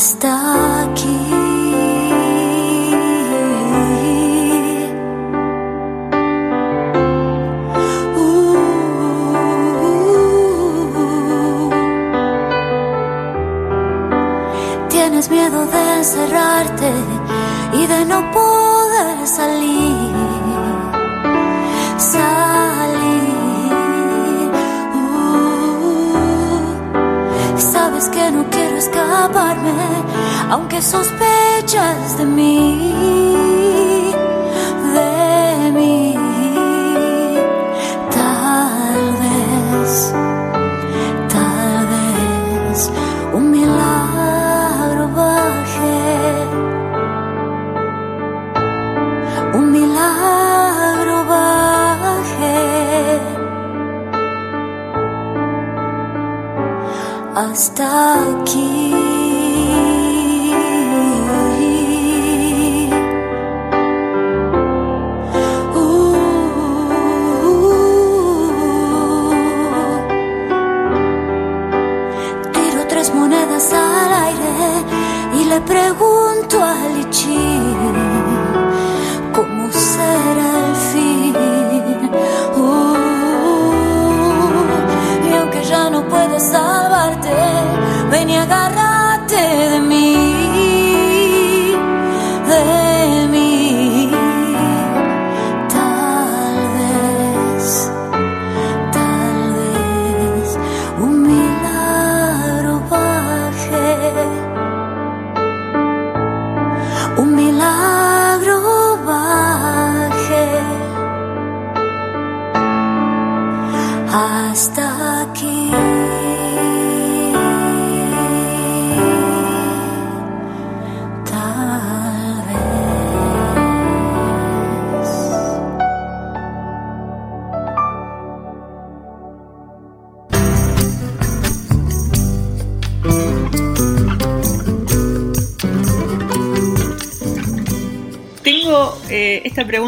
hasta 0.00 0.32
aquí. 0.84 1.18
Uh. 8.16 8.60
Tienes 14.88 15.30
miedo 15.30 15.66
de 15.66 15.82
encerrarte 15.98 16.90
y 17.74 17.86
de 17.86 18.06
no 18.06 18.18
poder 18.30 19.26
salir. 19.26 20.14
Salir. 21.98 23.30
Uh. 24.94 26.20
Sabes 27.58 28.08
que 28.08 28.30
no 28.30 28.39
escaparme, 28.80 29.72
aunque 30.50 30.80
sospechas 30.80 32.16
de 32.16 32.24
mí. 32.24 34.14
De 34.94 35.70
mí. 35.78 36.16
Tal 38.16 39.02
vez. 39.22 40.14
Tal 41.28 41.86
vez 41.92 42.90
un 43.34 43.50
milagro 43.50 44.09
hasta 57.60 58.14
aquí. 58.40 58.89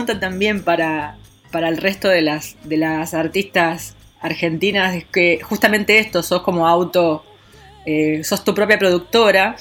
Pregunta 0.05 0.21
también 0.27 0.65
para, 0.65 1.17
para 1.51 1.69
el 1.69 1.77
resto 1.77 2.09
de 2.09 2.23
las, 2.23 2.57
de 2.69 2.77
las 2.77 3.15
artistas 3.15 3.97
argentinas, 4.21 4.95
es 4.95 5.05
que 5.05 5.41
justamente 5.43 5.99
esto, 5.99 6.23
sos 6.23 6.43
como 6.43 6.67
auto, 6.67 7.25
eh, 7.87 8.23
sos 8.25 8.45
tu 8.45 8.55
propia 8.55 8.79
productora. 8.79 9.57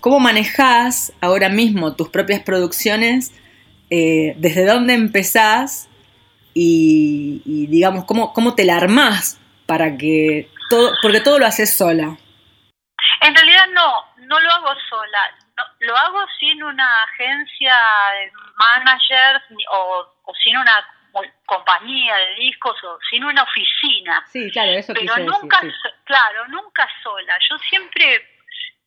¿Cómo 0.00 0.18
manejás 0.18 1.12
ahora 1.20 1.48
mismo 1.48 1.94
tus 1.94 2.08
propias 2.08 2.42
producciones? 2.42 3.32
Eh, 3.90 4.34
¿Desde 4.38 4.64
dónde 4.64 4.94
empezás? 4.94 5.88
Y, 6.52 7.66
digamos, 7.68 8.04
¿cómo, 8.06 8.32
¿cómo 8.32 8.54
te 8.54 8.64
la 8.64 8.76
armás 8.76 9.38
para 9.66 9.96
que 9.96 10.48
todo, 10.68 10.92
porque 11.00 11.20
todo 11.20 11.38
lo 11.38 11.46
haces 11.46 11.72
sola? 11.74 12.18
En 13.20 13.34
realidad 13.34 13.66
no, 13.72 14.26
no 14.26 14.40
lo 14.40 14.50
hago 14.50 14.68
sola. 14.88 15.39
No, 15.60 15.86
lo 15.86 15.96
hago 15.96 16.24
sin 16.38 16.62
una 16.62 17.02
agencia 17.04 17.74
de 18.14 18.32
managers 18.56 19.44
o, 19.72 20.14
o 20.24 20.34
sin 20.34 20.56
una 20.56 20.86
compañía 21.46 22.16
de 22.16 22.34
discos 22.36 22.76
o 22.84 22.98
sin 23.10 23.24
una 23.24 23.42
oficina. 23.42 24.24
Sí, 24.26 24.50
claro, 24.50 24.72
eso 24.72 24.94
Pero 24.94 25.16
nunca, 25.18 25.60
so- 25.60 25.94
claro, 26.04 26.46
nunca 26.48 26.88
sola. 27.02 27.36
Yo 27.48 27.58
siempre 27.58 28.26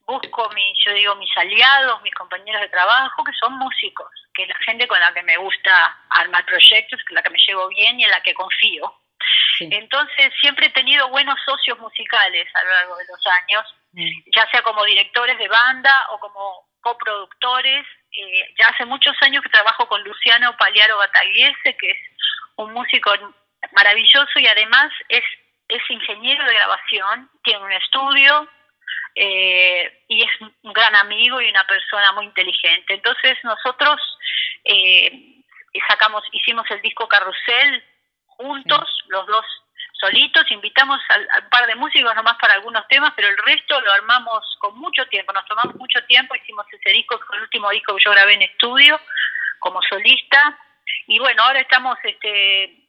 busco 0.05 0.49
mi, 0.49 0.73
yo 0.85 0.93
digo, 0.93 1.15
mis 1.15 1.35
aliados, 1.37 2.01
mis 2.01 2.13
compañeros 2.13 2.61
de 2.61 2.69
trabajo, 2.69 3.23
que 3.23 3.33
son 3.33 3.53
músicos, 3.57 4.09
que 4.33 4.43
es 4.43 4.49
la 4.49 4.57
gente 4.65 4.87
con 4.87 4.99
la 4.99 5.13
que 5.13 5.23
me 5.23 5.37
gusta 5.37 5.97
armar 6.09 6.45
proyectos, 6.45 7.01
con 7.07 7.15
la 7.15 7.23
que 7.23 7.29
me 7.29 7.39
llevo 7.45 7.67
bien 7.69 7.99
y 7.99 8.03
en 8.03 8.09
la 8.11 8.21
que 8.21 8.33
confío. 8.33 8.93
Sí. 9.57 9.69
Entonces 9.71 10.33
siempre 10.39 10.67
he 10.67 10.71
tenido 10.71 11.09
buenos 11.09 11.37
socios 11.45 11.77
musicales 11.79 12.47
a 12.55 12.63
lo 12.63 12.69
largo 12.71 12.97
de 12.97 13.05
los 13.07 13.27
años, 13.27 13.65
Mm. 13.93 14.23
ya 14.35 14.49
sea 14.49 14.61
como 14.63 14.83
directores 14.85 15.37
de 15.37 15.47
banda 15.47 16.07
o 16.09 16.19
como 16.19 16.67
coproductores. 16.81 17.85
Eh, 18.11 18.53
ya 18.59 18.67
hace 18.67 18.85
muchos 18.85 19.15
años 19.21 19.43
que 19.43 19.49
trabajo 19.49 19.87
con 19.87 20.03
Luciano 20.03 20.55
Paliaro 20.57 20.97
Batagliese, 20.97 21.77
que 21.77 21.91
es 21.91 21.97
un 22.55 22.73
músico 22.73 23.11
maravilloso 23.71 24.39
y 24.39 24.47
además 24.47 24.91
es, 25.09 25.23
es 25.67 25.81
ingeniero 25.89 26.43
de 26.45 26.53
grabación, 26.55 27.29
tiene 27.43 27.63
un 27.63 27.71
estudio 27.71 28.49
eh, 29.15 30.03
y 30.07 30.23
es 30.23 30.41
un 30.41 30.73
gran 30.73 30.95
amigo 30.95 31.39
y 31.39 31.49
una 31.49 31.65
persona 31.65 32.11
muy 32.13 32.25
inteligente. 32.25 32.95
Entonces 32.95 33.37
nosotros 33.43 34.01
eh, 34.65 35.43
sacamos, 35.87 36.23
hicimos 36.31 36.69
el 36.71 36.81
disco 36.81 37.07
Carrusel 37.07 37.83
juntos, 38.43 39.03
los 39.07 39.25
dos 39.25 39.45
solitos, 39.99 40.43
invitamos 40.51 40.99
a, 41.09 41.39
un 41.39 41.49
par 41.49 41.65
de 41.65 41.75
músicos 41.75 42.13
nomás 42.13 42.37
para 42.37 42.55
algunos 42.55 42.85
temas, 42.89 43.13
pero 43.15 43.29
el 43.29 43.37
resto 43.37 43.79
lo 43.79 43.91
armamos 43.93 44.43
con 44.59 44.77
mucho 44.77 45.05
tiempo, 45.07 45.31
nos 45.31 45.45
tomamos 45.45 45.75
mucho 45.75 46.03
tiempo, 46.05 46.35
hicimos 46.35 46.65
ese 46.71 46.89
disco, 46.89 47.17
que 47.17 47.25
fue 47.25 47.37
el 47.37 47.43
último 47.43 47.69
disco 47.69 47.95
que 47.95 48.03
yo 48.03 48.11
grabé 48.11 48.33
en 48.33 48.41
estudio 48.41 48.99
como 49.59 49.81
solista, 49.89 50.59
y 51.07 51.19
bueno, 51.19 51.43
ahora 51.43 51.61
estamos 51.61 51.97
este 52.03 52.79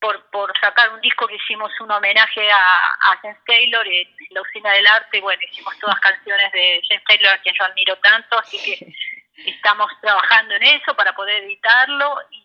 por, 0.00 0.28
por 0.30 0.52
sacar 0.60 0.92
un 0.92 1.00
disco 1.00 1.26
que 1.26 1.36
hicimos 1.36 1.70
un 1.80 1.90
homenaje 1.90 2.50
a, 2.50 2.58
a 2.58 3.18
James 3.22 3.38
Taylor 3.46 3.86
en 3.86 4.08
la 4.30 4.42
Usina 4.42 4.72
del 4.72 4.86
Arte, 4.86 5.20
bueno, 5.20 5.40
hicimos 5.50 5.78
todas 5.78 5.98
canciones 6.00 6.52
de 6.52 6.82
James 6.88 7.04
Taylor 7.06 7.32
a 7.32 7.38
quien 7.38 7.54
yo 7.58 7.64
admiro 7.64 7.96
tanto, 7.98 8.38
así 8.38 8.58
que 8.62 8.94
estamos 9.50 9.90
trabajando 10.00 10.54
en 10.56 10.62
eso 10.64 10.94
para 10.96 11.14
poder 11.14 11.44
editarlo 11.44 12.18
y 12.30 12.43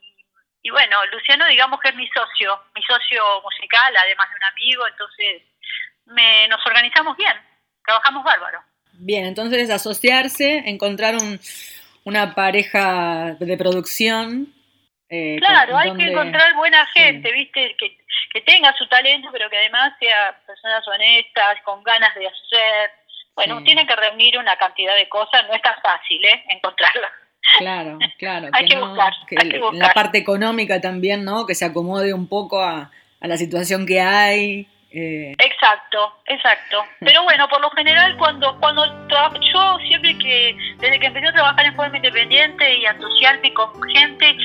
y 0.62 0.70
bueno, 0.72 1.06
Luciano 1.08 1.46
digamos 1.48 1.80
que 1.80 1.90
es 1.90 1.96
mi 1.96 2.08
socio, 2.10 2.60
mi 2.76 2.82
socio 2.84 3.24
musical, 3.44 3.96
además 3.98 4.30
de 4.30 4.36
un 4.36 4.44
amigo, 4.44 4.88
entonces 4.88 5.42
me, 6.06 6.48
nos 6.48 6.66
organizamos 6.66 7.16
bien, 7.18 7.34
trabajamos 7.86 8.24
bárbaro. 8.24 8.62
Bien, 8.94 9.26
entonces 9.26 9.70
asociarse, 9.70 10.64
encontrar 10.66 11.16
un, 11.16 11.40
una 12.04 12.36
pareja 12.36 13.36
de 13.40 13.58
producción. 13.58 14.54
eh, 15.10 15.38
Claro, 15.40 15.72
con- 15.72 15.82
hay 15.82 15.88
donde- 15.90 16.04
que 16.06 16.12
encontrar 16.12 16.54
buena 16.56 16.86
sí. 16.94 17.00
gente, 17.00 17.32
¿viste? 17.32 17.76
Que, 17.78 17.98
que 18.32 18.42
tenga 18.42 18.74
su 18.78 18.88
talento, 18.88 19.30
pero 19.32 19.50
que 19.50 19.58
además 19.58 19.94
sea 20.00 20.40
personas 20.46 20.88
honestas, 20.88 21.58
con 21.64 21.82
ganas 21.84 22.14
de 22.16 22.28
hacer. 22.28 22.92
Bueno, 23.36 23.60
Sí. 23.60 23.64
tiene 23.66 23.88
que 23.88 23.96
reunir 23.96 24.38
una 24.38 24.58
cantidad 24.58 24.96
de 24.96 25.08
cosas, 25.10 25.48
no 25.48 25.54
es 25.54 25.62
tan 25.62 25.82
fácil, 25.82 26.24
¿eh? 26.26 26.44
Encontrarlas. 26.50 27.12
Claro, 27.58 27.98
claro. 28.18 28.48
Hay 28.54 28.66
que 28.68 28.76
no- 28.76 28.88
buscar, 28.90 29.14
que 29.28 29.36
hay 29.42 29.50
que 29.50 29.60
buscar. 29.60 29.80
La 29.88 29.94
parte 29.94 30.18
económica 30.18 30.80
también, 30.82 31.24
¿no? 31.26 31.46
Que 31.46 31.56
se 31.56 31.66
acomode 31.66 32.14
un 32.14 32.28
poco 32.28 32.62
a, 32.62 32.92
a 33.22 33.28
la 33.28 33.38
situación 33.38 33.86
que 33.86 34.00
hay. 34.02 34.68
eh, 34.92 35.34
Exacto, 35.38 36.16
exacto. 36.26 36.84
Pero 37.00 37.24
bueno, 37.24 37.48
por 37.50 37.60
lo 37.62 37.70
general 37.72 38.16
cuando 38.20 38.58
cuando 38.60 38.86
yo 39.54 39.78
siempre 39.88 40.18
que 40.18 40.56
desde 40.80 41.00
que 41.00 41.08
empecé 41.08 41.28
a 41.28 41.34
trabajar 41.34 41.66
en 41.66 41.76
forma 41.76 41.98
independiente 41.98 42.78
y 42.78 42.86
asociarme 42.86 43.54
con 43.54 43.70
gente 43.90 44.36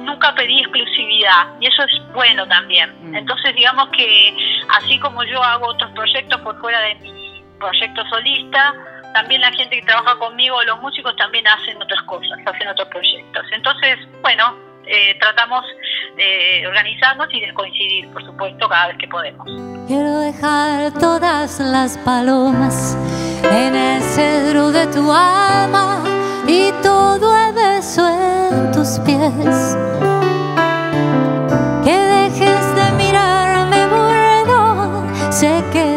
nunca 0.00 0.34
pedí 0.34 0.60
exclusividad 0.60 1.46
y 1.60 1.66
eso 1.66 1.82
es 1.84 2.12
bueno 2.12 2.46
también. 2.48 2.90
Mm. 3.10 3.14
Entonces 3.16 3.54
digamos 3.54 3.88
que 3.90 4.34
así 4.70 4.98
como 5.00 5.22
yo 5.24 5.42
hago 5.42 5.66
otros 5.68 5.90
proyectos 5.92 6.40
por 6.40 6.58
fuera 6.60 6.80
de 6.80 6.94
mi 6.96 7.44
proyecto 7.58 8.02
solista, 8.08 8.74
también 9.14 9.40
la 9.40 9.52
gente 9.52 9.80
que 9.80 9.86
trabaja 9.86 10.18
conmigo, 10.18 10.62
los 10.64 10.80
músicos 10.80 11.14
también 11.16 11.46
hacen 11.46 11.80
otras 11.80 12.02
cosas, 12.02 12.38
hacen 12.44 12.68
otros 12.68 12.88
proyectos. 12.88 13.46
Entonces, 13.52 13.96
bueno, 14.20 14.56
eh, 14.86 15.16
tratamos 15.20 15.64
de 16.16 16.66
organizarnos 16.66 17.28
y 17.32 17.40
de 17.40 17.54
coincidir, 17.54 18.10
por 18.12 18.24
supuesto, 18.24 18.68
cada 18.68 18.88
vez 18.88 18.98
que 18.98 19.08
podemos. 19.08 19.46
Quiero 19.86 20.18
dejar 20.18 20.92
todas 20.98 21.60
las 21.60 21.96
palomas 21.98 22.98
en 23.44 23.76
el 23.76 24.02
cedro 24.02 24.72
de 24.72 24.86
tu 24.88 25.10
alma 25.12 26.02
y 26.48 26.72
todo 26.82 27.36
el 27.46 27.54
beso 27.54 28.06
en 28.08 28.72
tus 28.72 28.98
pies. 29.06 29.76
Que 31.84 31.96
dejes 31.96 32.74
de 32.74 32.92
mirarme 32.98 33.86
burdo, 33.86 35.30
sé 35.30 35.62
que 35.72 35.93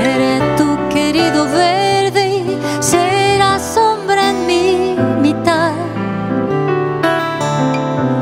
Seré 0.00 0.38
tu 0.56 0.68
querido 0.94 1.44
verde, 1.46 2.26
será 2.78 3.58
sombra 3.58 4.30
en 4.30 4.46
mi 4.46 4.96
mitad. 5.20 5.72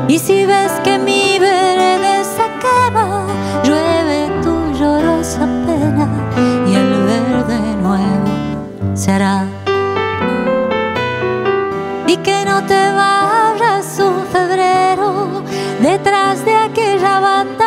Y 0.07 0.17
si 0.17 0.45
ves 0.47 0.71
que 0.83 0.97
mi 0.97 1.37
verde 1.37 2.13
se 2.35 2.45
quema, 2.63 3.27
llueve 3.63 4.19
tu 4.41 4.53
llorosa 4.79 5.45
pena 5.67 6.07
y 6.67 6.73
el 6.73 6.91
verde 7.11 7.59
nuevo 7.85 8.31
será. 8.95 9.45
Y 12.07 12.17
que 12.17 12.43
no 12.43 12.57
te 12.65 12.81
vayas 13.01 13.99
un 13.99 14.25
febrero 14.35 15.43
detrás 15.79 16.43
de 16.43 16.55
aquella 16.55 17.19
banda 17.19 17.66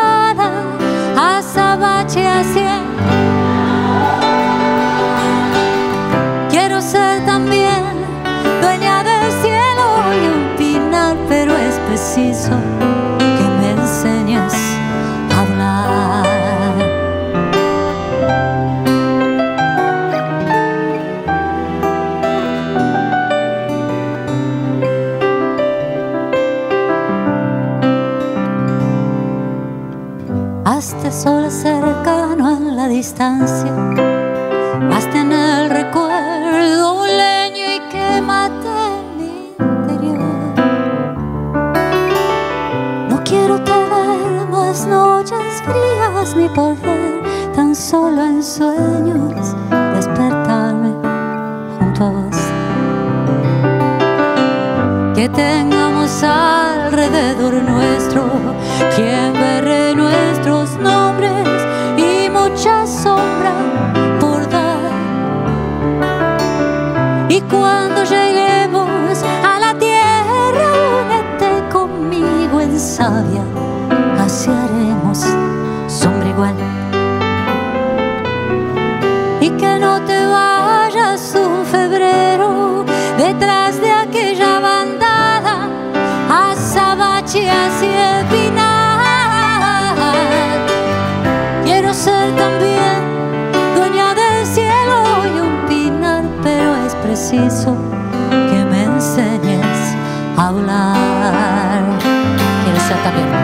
distancia. 33.01 33.72
Hasta 34.92 35.20
en 35.22 35.32
el 35.32 35.70
recuerdo 35.70 37.01
un 37.01 37.09
leño 37.24 37.64
y 37.76 37.80
quémate 37.92 38.76
mi 39.16 39.32
interior. 39.59 40.20
No 43.09 43.16
quiero 43.24 43.55
tener 43.70 44.46
más 44.51 44.86
noches 44.86 45.53
frías 45.66 46.36
ni 46.36 46.46
poder 46.51 47.22
tan 47.57 47.74
solo 47.74 48.20
en 48.22 48.42
sueños 48.42 49.46
despertarme 49.96 50.92
junto 51.78 52.05
a 52.05 52.11
vos. 52.16 52.40
Que 55.14 55.26
tengamos 55.30 56.22
alrededor 56.22 57.55
nuestro 57.62 57.99
cuando 67.51 68.05
lleguemos 68.05 69.22
a 69.44 69.59
la 69.59 69.74
tierra, 69.78 70.66
únete 71.03 71.68
conmigo 71.72 72.61
en 72.61 72.78
sabia, 72.78 73.42
también 103.03 103.39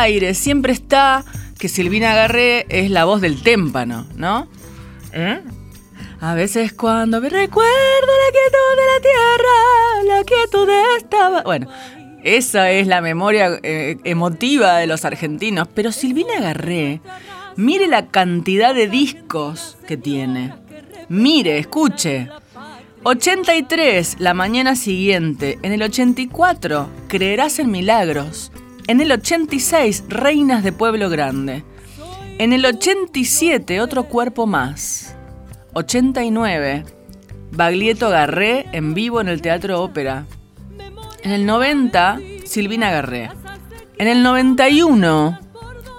aire 0.00 0.34
siempre 0.34 0.72
está 0.72 1.24
que 1.58 1.68
Silvina 1.68 2.14
Garré 2.14 2.66
es 2.68 2.90
la 2.90 3.04
voz 3.04 3.20
del 3.20 3.42
témpano, 3.42 4.06
¿no? 4.16 4.48
¿Eh? 5.12 5.40
A 6.20 6.34
veces 6.34 6.72
cuando 6.72 7.20
me 7.20 7.28
recuerdo 7.28 7.70
la 7.70 8.32
quietud 8.32 8.76
de 8.76 8.86
la 8.86 9.00
tierra, 9.02 10.16
la 10.16 10.24
quietud 10.24 10.66
de 10.66 10.82
esta... 10.98 11.42
Bueno, 11.42 11.68
esa 12.22 12.70
es 12.70 12.86
la 12.86 13.00
memoria 13.00 13.58
eh, 13.62 13.96
emotiva 14.04 14.76
de 14.76 14.86
los 14.86 15.04
argentinos. 15.04 15.68
Pero 15.74 15.92
Silvina 15.92 16.40
Garré, 16.40 17.00
mire 17.56 17.86
la 17.86 18.08
cantidad 18.08 18.74
de 18.74 18.88
discos 18.88 19.78
que 19.86 19.96
tiene. 19.96 20.54
Mire, 21.08 21.58
escuche. 21.58 22.28
83, 23.02 24.16
la 24.18 24.34
mañana 24.34 24.76
siguiente. 24.76 25.58
En 25.62 25.72
el 25.72 25.82
84, 25.82 26.88
Creerás 27.08 27.58
en 27.58 27.70
Milagros. 27.70 28.52
En 28.90 29.00
el 29.00 29.12
86, 29.12 30.02
Reinas 30.08 30.64
de 30.64 30.72
Pueblo 30.72 31.08
Grande. 31.10 31.62
En 32.38 32.52
el 32.52 32.66
87, 32.66 33.80
Otro 33.80 34.02
Cuerpo 34.08 34.48
Más. 34.48 35.14
89, 35.74 36.84
Baglietto 37.52 38.10
Garré 38.10 38.66
en 38.72 38.92
vivo 38.92 39.20
en 39.20 39.28
el 39.28 39.42
Teatro 39.42 39.80
Ópera. 39.80 40.26
En 41.22 41.30
el 41.30 41.46
90, 41.46 42.18
Silvina 42.44 42.90
Garré. 42.90 43.30
En 43.96 44.08
el 44.08 44.24
91, 44.24 45.38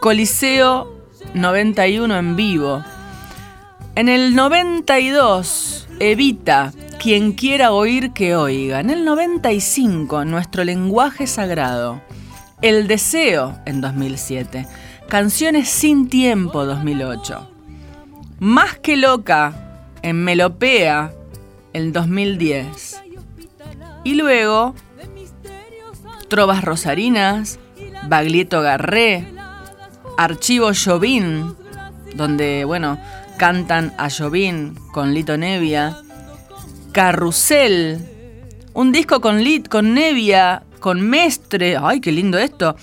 Coliseo 0.02 0.94
91 1.34 2.18
en 2.18 2.36
vivo. 2.36 2.84
En 3.96 4.10
el 4.10 4.36
92, 4.36 5.88
Evita, 6.02 6.74
quien 7.02 7.32
quiera 7.32 7.72
oír 7.72 8.12
que 8.12 8.36
oiga. 8.36 8.82
En 8.82 8.90
el 8.90 9.06
95, 9.06 10.26
Nuestro 10.26 10.66
lenguaje 10.66 11.26
sagrado. 11.26 12.02
El 12.62 12.88
deseo 12.88 13.60
en 13.66 13.82
2007. 13.82 14.68
Canciones 15.08 15.68
sin 15.68 16.10
tiempo 16.10 16.66
2008. 16.66 17.50
Más 18.40 18.78
que 18.78 18.98
loca 18.98 19.84
en 20.04 20.24
Melopea 20.24 21.12
en 21.74 21.92
2010. 21.92 23.02
Y 24.04 24.14
luego 24.14 24.76
Trovas 26.28 26.64
Rosarinas, 26.64 27.60
Baglietto 28.08 28.62
Garré, 28.62 29.28
Archivo 30.18 30.70
Jovín, 30.74 31.56
donde, 32.16 32.64
bueno, 32.64 33.00
cantan 33.38 33.92
a 33.98 34.10
Jovín 34.10 34.76
con 34.94 35.16
Lito 35.16 35.36
Nevia, 35.36 35.98
Carrusel, 36.92 38.08
un 38.74 38.92
disco 38.92 39.20
con 39.20 39.44
Lit, 39.44 39.68
con 39.68 39.94
Nevia, 39.96 40.64
con 40.82 41.00
Mestre, 41.00 41.78
ay, 41.82 42.02
qué 42.02 42.12
lindo 42.12 42.38
esto, 42.38 42.76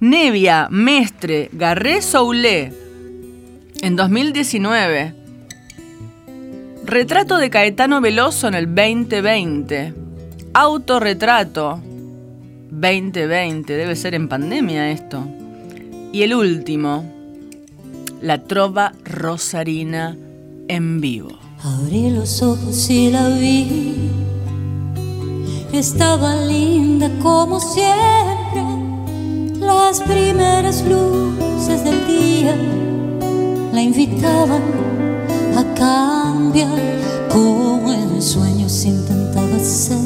Nevia, 0.00 0.68
Mestre, 0.70 1.48
Garré 1.52 2.02
Soulé, 2.02 2.70
en 3.80 3.96
2019. 3.96 5.14
Retrato 6.84 7.38
de 7.38 7.48
Caetano 7.48 8.02
Veloso 8.02 8.48
en 8.48 8.54
el 8.54 8.66
2020. 8.66 9.94
Autorretrato 10.52 11.80
2020. 12.70 13.72
Debe 13.72 13.96
ser 13.96 14.14
en 14.14 14.28
pandemia 14.28 14.90
esto. 14.90 15.26
Y 16.12 16.22
el 16.22 16.34
último. 16.34 17.10
La 18.20 18.42
trova 18.42 18.92
rosarina 19.04 20.16
en 20.68 21.00
vivo. 21.00 21.38
Abrí 21.62 22.10
los 22.10 22.42
ojos 22.42 22.90
y 22.90 23.10
la 23.10 23.28
vi. 23.28 24.23
Estaba 25.74 26.36
linda 26.36 27.10
como 27.20 27.58
siempre. 27.58 28.62
Las 29.58 30.00
primeras 30.02 30.84
luces 30.84 31.82
del 31.82 32.06
día 32.06 32.54
la 33.72 33.82
invitaban 33.82 34.62
a 35.56 35.64
cambiar 35.74 36.78
como 37.28 37.92
en 37.92 38.22
sueños 38.22 38.84
intentaba 38.84 39.58
ser 39.58 39.98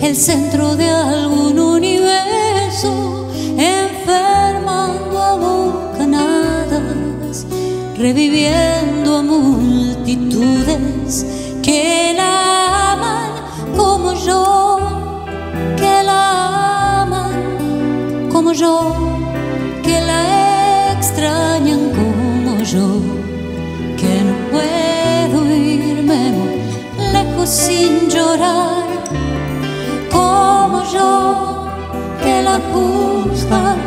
el 0.00 0.16
centro 0.16 0.74
de 0.74 0.88
algún 0.88 1.58
universo 1.58 3.28
enfermando 3.58 5.22
a 5.22 5.36
bocanadas 5.36 7.44
reviviendo 7.98 9.18
a 9.18 9.22
multitudes 9.22 11.26
yo, 18.58 18.92
que 19.84 20.00
la 20.00 20.92
extrañan 20.92 21.92
como 21.98 22.58
yo, 22.64 23.00
que 23.96 24.12
no 24.26 24.34
puedo 24.50 25.54
irme 25.54 26.32
lejos 27.12 27.48
sin 27.48 28.08
llorar, 28.10 28.84
como 30.10 30.82
yo, 30.92 31.68
que 32.22 32.42
la 32.42 32.58
buscan 32.74 33.78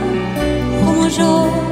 como 0.86 1.08
yo. 1.10 1.71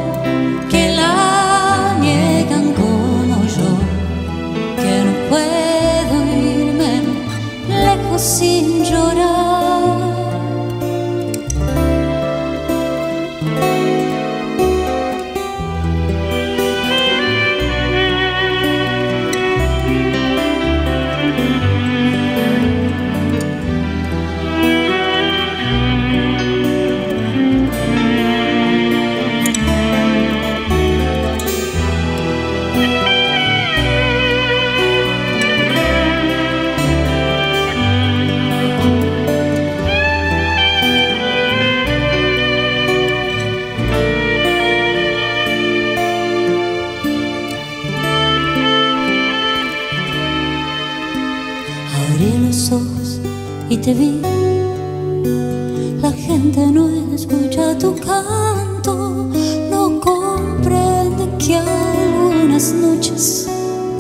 La 56.00 56.12
gente 56.12 56.60
no 56.68 56.88
escucha 57.16 57.76
tu 57.80 57.96
canto, 57.96 59.28
no 59.72 60.00
comprende 60.00 61.28
que 61.40 61.56
algunas 61.56 62.72
noches 62.72 63.50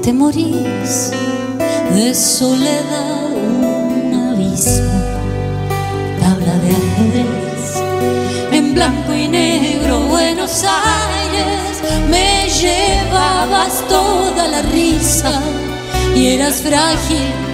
te 0.03 0.13
morís. 0.13 1.09
De 1.95 2.13
soledad, 2.13 3.31
un 3.33 4.13
abismo, 4.13 5.01
tabla 6.19 6.53
de 6.59 6.69
ajedrez, 6.69 7.81
en 8.51 8.75
blanco 8.75 9.11
y 9.11 9.27
negro, 9.27 10.01
Buenos 10.01 10.65
Aires, 10.65 11.81
me 12.11 12.47
llevabas 12.47 13.83
toda 13.87 14.47
la 14.49 14.61
risa 14.61 15.41
y 16.15 16.27
eras 16.27 16.61
frágil 16.61 17.48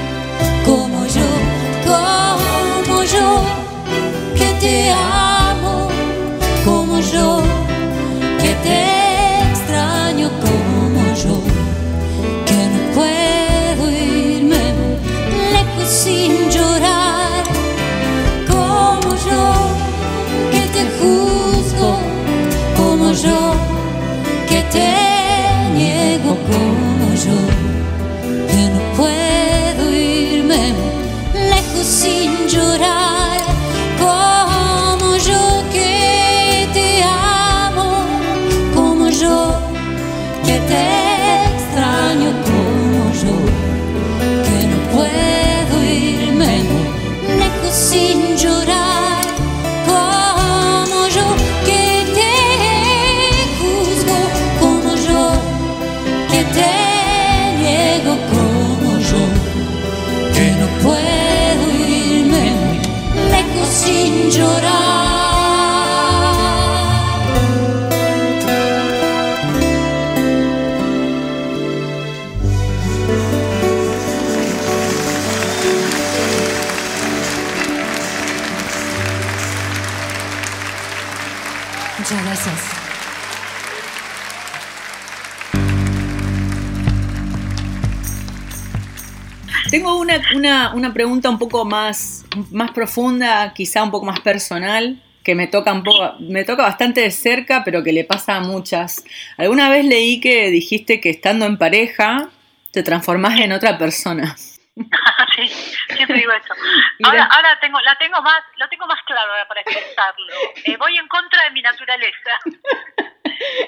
una, 90.46 90.74
una, 90.74 90.94
pregunta 90.94 91.30
un 91.30 91.40
poco 91.40 91.66
más, 91.66 92.26
más 92.52 92.72
profunda, 92.72 93.54
quizá 93.54 93.84
un 93.84 93.92
poco 93.92 94.06
más 94.06 94.20
personal, 94.20 95.02
que 95.24 95.36
me 95.36 95.48
toca 95.48 95.74
un 95.74 95.84
poco, 95.84 96.16
me 96.20 96.44
toca 96.44 96.64
bastante 96.64 97.02
de 97.02 97.12
cerca, 97.12 97.64
pero 97.66 97.84
que 97.84 97.92
le 97.92 98.04
pasa 98.04 98.36
a 98.36 98.40
muchas. 98.42 99.04
Alguna 99.38 99.70
vez 99.70 99.84
leí 99.84 100.22
que 100.22 100.52
dijiste 100.52 101.02
que 101.02 101.10
estando 101.10 101.46
en 101.46 101.58
pareja 101.58 102.30
te 102.72 102.84
transformás 102.84 103.40
en 103.40 103.52
otra 103.52 103.78
persona. 103.78 104.36
sí, 105.36 105.48
siempre 105.96 106.18
digo 106.18 106.32
eso. 106.32 106.54
Ahora, 107.04 107.26
ahora 107.26 107.58
tengo, 107.60 107.80
la 107.82 107.98
tengo 107.98 108.22
más, 108.22 108.44
lo 108.58 108.68
tengo 108.70 108.86
más 108.88 109.02
claro 109.06 109.32
ahora 109.32 109.48
para 109.48 109.62
expresarlo. 109.62 110.34
Eh, 110.64 110.78
voy 110.78 110.98
en 110.98 111.08
contra 111.08 111.44
de 111.44 111.52
mi 111.52 111.62
naturaleza. 111.62 112.32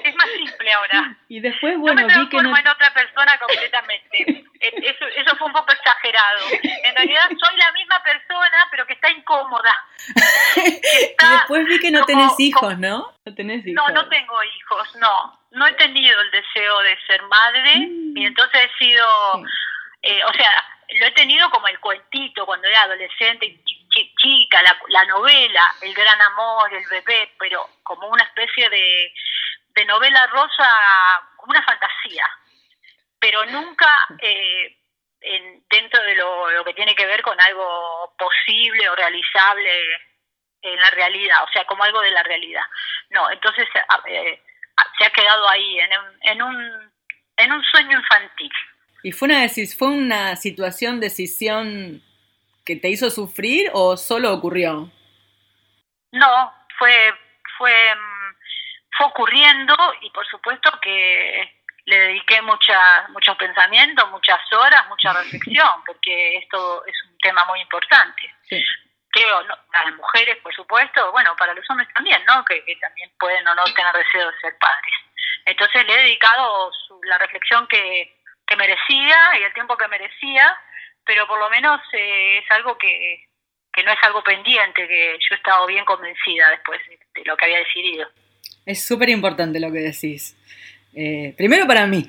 es 0.04 0.14
más 0.14 0.26
simple 0.36 0.72
ahora. 0.72 1.16
Y 1.28 1.40
después, 1.40 1.76
bueno, 1.78 2.06
me 2.06 2.18
vi 2.18 2.28
que 2.28 2.36
no... 2.42 2.56
en 2.56 2.68
otra 2.68 2.92
persona 2.94 3.38
completamente. 3.38 4.44
Eso, 4.60 5.06
eso 5.16 5.36
fue 5.36 5.46
un 5.46 5.52
poco 5.52 5.72
exagerado. 5.72 6.40
En 6.62 6.94
realidad 6.96 7.22
soy 7.28 7.56
la 7.56 7.72
misma 7.72 8.02
persona, 8.02 8.68
pero 8.70 8.86
que 8.86 8.94
está 8.94 9.10
incómoda. 9.10 9.74
Que 10.54 10.60
Y 11.22 11.30
después 11.32 11.64
vi 11.66 11.78
que 11.80 11.90
no 11.90 12.00
como- 12.00 12.06
tenés 12.06 12.40
hijos, 12.40 12.60
como- 12.60 12.76
¿no? 12.76 13.12
No 13.24 13.34
tenés 13.34 13.66
hijos. 13.66 13.88
No, 13.88 13.94
no 13.94 14.08
tengo 14.08 14.42
hijos, 14.42 14.96
no. 14.96 15.38
No 15.52 15.66
he 15.66 15.72
tenido 15.74 16.20
el 16.20 16.30
deseo 16.30 16.80
de 16.80 16.98
ser 17.06 17.22
madre 17.22 17.76
Mm. 17.76 18.16
y 18.16 18.26
entonces 18.26 18.60
he 18.62 18.84
sido, 18.84 19.06
Sí. 19.36 19.42
eh, 20.02 20.24
o 20.24 20.32
sea, 20.32 20.50
lo 21.00 21.06
he 21.06 21.10
tenido 21.12 21.48
como 21.50 21.68
el 21.68 21.78
cuentito 21.80 22.44
cuando 22.46 22.66
era 22.66 22.82
adolescente, 22.82 23.60
chi- 23.64 23.77
chica, 23.90 24.62
la, 24.62 24.78
la 24.88 25.04
novela, 25.06 25.64
el 25.82 25.94
gran 25.94 26.20
amor, 26.20 26.72
el 26.72 26.86
bebé, 26.88 27.32
pero 27.38 27.68
como 27.82 28.08
una 28.08 28.24
especie 28.24 28.68
de, 28.68 29.12
de 29.74 29.84
novela 29.84 30.26
rosa, 30.28 30.68
una 31.46 31.62
fantasía, 31.62 32.26
pero 33.20 33.44
nunca 33.46 33.88
eh, 34.20 34.76
en- 35.20 35.64
dentro 35.68 36.02
de 36.02 36.14
lo, 36.14 36.64
que 36.64 36.74
tiene 36.74 36.94
que 36.94 37.06
ver 37.06 37.22
con 37.22 37.40
algo 37.40 38.14
posible 38.18 38.88
o 38.88 38.94
realizable 38.96 39.70
en 40.62 40.80
la 40.80 40.90
realidad, 40.90 41.42
o 41.44 41.52
sea, 41.52 41.64
como 41.64 41.84
algo 41.84 42.00
de 42.00 42.10
la 42.10 42.22
realidad. 42.22 42.64
No, 43.10 43.30
entonces 43.30 43.66
eh, 44.06 44.42
se 44.98 45.04
ha 45.04 45.10
quedado 45.10 45.48
ahí 45.48 45.78
en 45.80 45.90
en 46.22 46.42
un, 46.42 46.92
en 47.36 47.52
un 47.52 47.62
sueño 47.64 47.98
infantil. 47.98 48.52
¿Y 49.02 49.12
fue 49.12 49.28
una, 49.28 49.48
fue 49.78 49.88
una 49.88 50.36
situación, 50.36 51.00
decisión 51.00 52.02
que 52.68 52.76
te 52.76 52.88
hizo 52.90 53.08
sufrir 53.08 53.70
o 53.72 53.96
solo 53.96 54.30
ocurrió? 54.32 54.92
No, 56.12 56.54
fue, 56.78 57.14
fue, 57.56 57.94
mm, 57.94 58.34
fue 58.96 59.06
ocurriendo 59.06 59.74
y 60.02 60.10
por 60.10 60.26
supuesto 60.28 60.70
que 60.82 61.54
le 61.86 61.98
dediqué 61.98 62.42
mucha, 62.42 63.08
muchos 63.08 63.34
pensamientos, 63.38 64.10
muchas 64.10 64.40
horas, 64.52 64.86
mucha 64.88 65.12
reflexión, 65.22 65.82
porque 65.86 66.36
esto 66.36 66.84
es 66.86 66.94
un 67.10 67.16
tema 67.18 67.44
muy 67.46 67.60
importante. 67.62 68.34
Sí. 68.42 68.62
Creo, 69.10 69.42
no, 69.44 69.54
para 69.72 69.86
las 69.86 69.94
mujeres, 69.96 70.36
por 70.42 70.54
supuesto, 70.54 71.10
bueno, 71.12 71.34
para 71.36 71.54
los 71.54 71.64
hombres 71.70 71.88
también, 71.94 72.22
¿no? 72.26 72.44
Que, 72.44 72.62
que 72.66 72.76
también 72.76 73.10
pueden 73.18 73.48
o 73.48 73.54
no 73.54 73.64
tener 73.74 73.94
deseo 73.94 74.30
de 74.30 74.38
ser 74.40 74.58
padres. 74.58 74.92
Entonces 75.46 75.86
le 75.86 75.94
he 75.94 76.02
dedicado 76.02 76.70
su- 76.86 77.00
la 77.04 77.16
reflexión 77.16 77.66
que, 77.68 78.14
que 78.46 78.56
merecía 78.56 79.16
y 79.40 79.44
el 79.44 79.54
tiempo 79.54 79.78
que 79.78 79.88
merecía, 79.88 80.54
pero 81.08 81.26
por 81.26 81.38
lo 81.38 81.48
menos 81.48 81.80
eh, 81.94 82.38
es 82.38 82.44
algo 82.50 82.76
que, 82.76 83.24
que 83.72 83.82
no 83.82 83.90
es 83.90 83.98
algo 84.02 84.22
pendiente, 84.22 84.86
que 84.86 85.16
yo 85.18 85.34
he 85.34 85.38
estado 85.38 85.66
bien 85.66 85.86
convencida 85.86 86.50
después 86.50 86.78
de, 86.86 87.24
lo 87.24 87.34
que 87.34 87.46
había 87.46 87.58
decidido. 87.60 88.06
Es 88.66 88.84
súper 88.84 89.08
importante 89.08 89.58
lo 89.58 89.72
que 89.72 89.78
decís. 89.78 90.36
Eh, 90.94 91.32
primero 91.34 91.66
para 91.66 91.86
mí, 91.86 92.06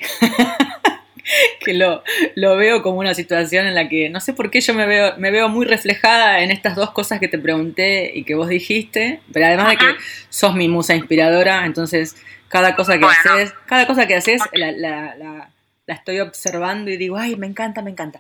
que 1.62 1.74
lo, 1.74 2.04
lo 2.36 2.58
veo 2.58 2.82
como 2.82 3.00
una 3.00 3.14
situación 3.14 3.68
en 3.68 3.76
la 3.76 3.88
que 3.88 4.10
no 4.10 4.20
sé 4.20 4.34
por 4.34 4.52
qué 4.52 4.60
yo 4.60 4.74
me 4.74 4.86
veo, 4.86 5.16
me 5.18 5.32
veo 5.32 5.48
muy 5.48 5.66
reflejada 5.66 6.42
en 6.42 6.52
estas 6.52 6.76
dos 6.76 6.92
cosas 6.92 7.22
que 7.22 7.30
te 7.30 7.40
pregunté 7.40 8.12
y 8.14 8.26
que 8.26 8.36
vos 8.36 8.50
dijiste, 8.50 9.22
pero 9.32 9.46
además 9.46 9.70
de 9.70 9.78
que 9.78 9.96
sos 10.28 10.56
mi 10.56 10.68
musa 10.68 10.94
inspiradora, 10.94 11.66
entonces 11.66 12.22
cada 12.50 12.76
cosa 12.76 13.00
que 13.00 13.06
haces, 13.06 13.54
cada 13.66 13.88
cosa 13.88 14.08
que 14.08 14.16
haces 14.16 14.42
la, 14.52 14.74
la, 14.74 15.16
la, 15.16 15.50
la, 15.88 15.94
estoy 15.94 16.20
observando 16.20 16.92
y 16.92 16.98
digo, 16.98 17.16
ay, 17.16 17.38
me 17.38 17.48
encanta, 17.48 17.82
me 17.82 17.92
encanta. 17.92 18.20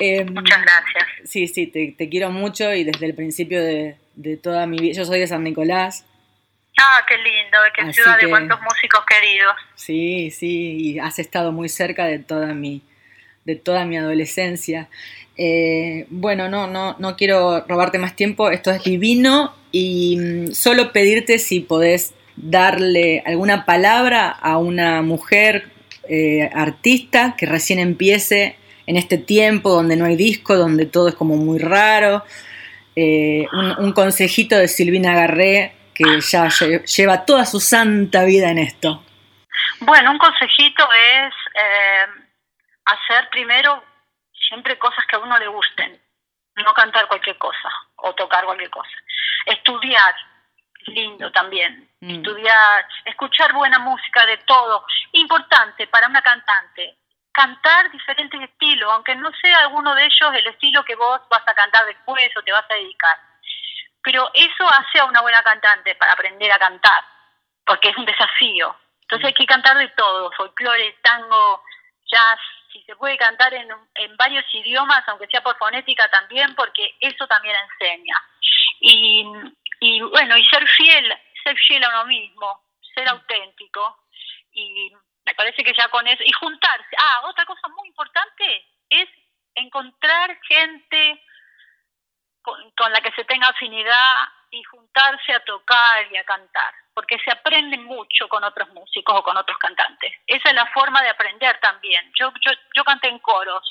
Eh, 0.00 0.24
Muchas 0.24 0.62
gracias. 0.62 1.04
Sí, 1.24 1.46
sí, 1.46 1.66
te, 1.66 1.94
te, 1.96 2.08
quiero 2.08 2.30
mucho 2.30 2.72
y 2.74 2.84
desde 2.84 3.06
el 3.06 3.14
principio 3.14 3.62
de, 3.62 3.96
de 4.14 4.36
toda 4.36 4.66
mi 4.66 4.78
vida, 4.78 4.94
yo 4.94 5.04
soy 5.04 5.20
de 5.20 5.26
San 5.26 5.44
Nicolás, 5.44 6.04
Ah, 6.80 7.04
qué 7.06 7.16
lindo, 7.18 7.58
qué 7.74 7.82
Así 7.82 7.92
ciudad 7.92 8.18
que, 8.18 8.26
de 8.26 8.30
cuántos 8.30 8.58
músicos 8.62 9.00
queridos. 9.06 9.54
Sí, 9.74 10.30
sí, 10.30 10.76
y 10.78 10.98
has 10.98 11.18
estado 11.18 11.52
muy 11.52 11.68
cerca 11.68 12.06
de 12.06 12.18
toda 12.18 12.54
mi, 12.54 12.80
de 13.44 13.56
toda 13.56 13.84
mi 13.84 13.98
adolescencia. 13.98 14.88
Eh, 15.36 16.06
bueno, 16.08 16.48
no, 16.48 16.66
no, 16.66 16.96
no 16.98 17.16
quiero 17.16 17.66
robarte 17.66 17.98
más 17.98 18.16
tiempo, 18.16 18.50
esto 18.50 18.70
es 18.70 18.82
divino 18.82 19.54
y 19.72 20.16
mm, 20.18 20.52
solo 20.52 20.92
pedirte 20.92 21.38
si 21.38 21.60
podés 21.60 22.14
darle 22.36 23.22
alguna 23.26 23.66
palabra 23.66 24.30
a 24.30 24.56
una 24.56 25.02
mujer 25.02 25.70
eh, 26.08 26.48
artista 26.54 27.34
que 27.36 27.44
recién 27.44 27.78
empiece 27.78 28.56
en 28.90 28.96
este 28.96 29.18
tiempo 29.18 29.70
donde 29.70 29.96
no 29.96 30.04
hay 30.04 30.16
disco, 30.16 30.56
donde 30.56 30.84
todo 30.84 31.08
es 31.08 31.14
como 31.14 31.36
muy 31.36 31.60
raro. 31.60 32.24
Eh, 32.96 33.46
un, 33.52 33.78
un, 33.78 33.92
consejito 33.92 34.56
de 34.56 34.66
Silvina 34.66 35.14
Garré 35.14 35.76
que 35.94 36.20
ya 36.20 36.48
lleva 36.48 37.24
toda 37.24 37.44
su 37.44 37.60
santa 37.60 38.24
vida 38.24 38.50
en 38.50 38.58
esto? 38.58 39.04
Bueno, 39.80 40.10
un 40.10 40.18
consejito 40.18 40.88
es 40.92 41.34
eh, 41.54 42.06
hacer 42.86 43.28
primero 43.30 43.82
siempre 44.48 44.78
cosas 44.78 45.04
que 45.06 45.16
a 45.16 45.20
uno 45.20 45.38
le 45.38 45.48
gusten, 45.48 46.00
no 46.56 46.74
cantar 46.74 47.06
cualquier 47.06 47.36
cosa 47.38 47.68
o 47.96 48.14
tocar 48.14 48.44
cualquier 48.44 48.70
cosa. 48.70 48.90
Estudiar, 49.46 50.14
lindo 50.86 51.30
también. 51.32 51.88
Mm. 52.00 52.16
Estudiar, 52.16 52.86
escuchar 53.04 53.52
buena 53.52 53.78
música 53.78 54.24
de 54.26 54.38
todo. 54.38 54.84
Importante 55.12 55.86
para 55.86 56.08
una 56.08 56.22
cantante, 56.22 56.96
cantar 57.40 57.90
diferentes 57.90 58.40
estilos, 58.40 58.90
aunque 58.92 59.14
no 59.14 59.30
sea 59.40 59.60
alguno 59.60 59.94
de 59.94 60.04
ellos 60.04 60.34
el 60.34 60.46
estilo 60.46 60.84
que 60.84 60.94
vos 60.94 61.20
vas 61.30 61.42
a 61.46 61.54
cantar 61.54 61.86
después 61.86 62.30
o 62.36 62.42
te 62.42 62.52
vas 62.52 62.64
a 62.68 62.74
dedicar 62.74 63.18
pero 64.02 64.30
eso 64.34 64.66
hace 64.66 64.98
a 64.98 65.04
una 65.04 65.20
buena 65.20 65.42
cantante 65.42 65.94
para 65.96 66.12
aprender 66.12 66.50
a 66.52 66.58
cantar, 66.58 67.04
porque 67.66 67.90
es 67.90 67.96
un 67.96 68.06
desafío. 68.06 68.74
Entonces 69.02 69.26
hay 69.26 69.34
que 69.34 69.46
cantar 69.46 69.76
de 69.76 69.88
todo, 69.88 70.30
folclore, 70.32 70.96
tango, 71.02 71.62
jazz, 72.06 72.38
si 72.72 72.82
se 72.82 72.96
puede 72.96 73.16
cantar 73.16 73.52
en, 73.52 73.68
varios 74.16 74.44
idiomas, 74.54 75.02
aunque 75.08 75.26
sea 75.26 75.42
por 75.42 75.58
fonética 75.58 76.08
también, 76.08 76.54
porque 76.54 76.94
eso 77.00 77.26
también 77.26 77.56
enseña. 77.56 78.16
Y, 78.80 79.26
y 79.80 80.00
bueno, 80.02 80.36
y 80.36 80.46
ser 80.46 80.66
fiel, 80.68 81.18
ser 81.42 81.56
fiel 81.58 81.84
a 81.84 81.88
uno 81.88 82.04
mismo, 82.06 82.62
ser 82.94 83.08
auténtico. 83.08 83.98
Me 85.30 85.34
parece 85.34 85.62
que 85.62 85.72
ya 85.78 85.88
con 85.88 86.06
eso, 86.06 86.22
y 86.24 86.32
juntarse. 86.32 86.96
Ah, 86.98 87.22
otra 87.24 87.46
cosa 87.46 87.68
muy 87.68 87.88
importante 87.88 88.66
es 88.88 89.08
encontrar 89.54 90.36
gente 90.42 91.22
con, 92.42 92.92
la 92.92 93.00
que 93.00 93.12
se 93.12 93.24
tenga 93.24 93.48
afinidad 93.48 94.28
y 94.50 94.62
juntarse 94.64 95.32
a 95.32 95.44
tocar 95.44 96.10
y 96.10 96.16
a 96.16 96.24
cantar, 96.24 96.74
porque 96.94 97.18
se 97.24 97.30
aprende 97.30 97.78
mucho 97.78 98.28
con 98.28 98.42
otros 98.42 98.68
músicos 98.70 99.16
o 99.16 99.22
con 99.22 99.36
otros 99.36 99.56
cantantes. 99.58 100.12
Esa 100.26 100.48
es 100.48 100.54
la 100.54 100.66
forma 100.66 101.00
de 101.02 101.10
aprender 101.10 101.60
también. 101.60 102.10
Yo, 102.18 102.32
yo, 102.40 102.50
yo 102.74 102.82
canté 102.82 103.08
en 103.08 103.20
coros 103.20 103.62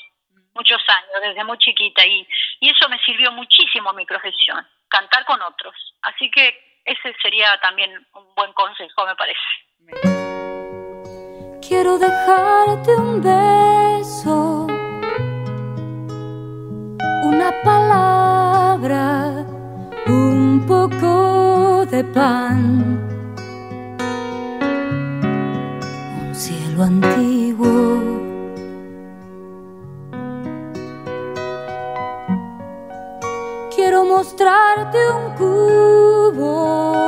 muchos 0.54 0.80
años, 0.88 1.20
desde 1.20 1.44
muy 1.44 1.58
chiquita, 1.58 2.06
y, 2.06 2.26
y 2.60 2.70
eso 2.70 2.88
me 2.88 2.98
sirvió 3.00 3.30
muchísimo 3.32 3.90
a 3.90 3.94
mi 3.94 4.06
profesión, 4.06 4.66
cantar 4.88 5.24
con 5.26 5.40
otros. 5.42 5.74
Así 6.02 6.30
que 6.30 6.80
ese 6.84 7.14
sería 7.20 7.58
también 7.60 8.06
un 8.14 8.34
buen 8.34 8.52
consejo, 8.54 9.06
me 9.06 9.14
parece. 9.14 10.49
Quiero 11.70 11.98
dejarte 11.98 12.96
un 12.96 13.22
beso, 13.22 14.66
una 17.24 17.52
palabra 17.62 19.46
un 20.08 20.64
poco 20.66 21.86
de 21.86 22.02
pan, 22.02 22.98
un 26.24 26.34
cielo 26.34 26.82
antiguo. 26.82 28.00
Quiero 33.76 34.04
mostrarte 34.04 34.98
un 35.12 35.24
cubo 35.38 37.00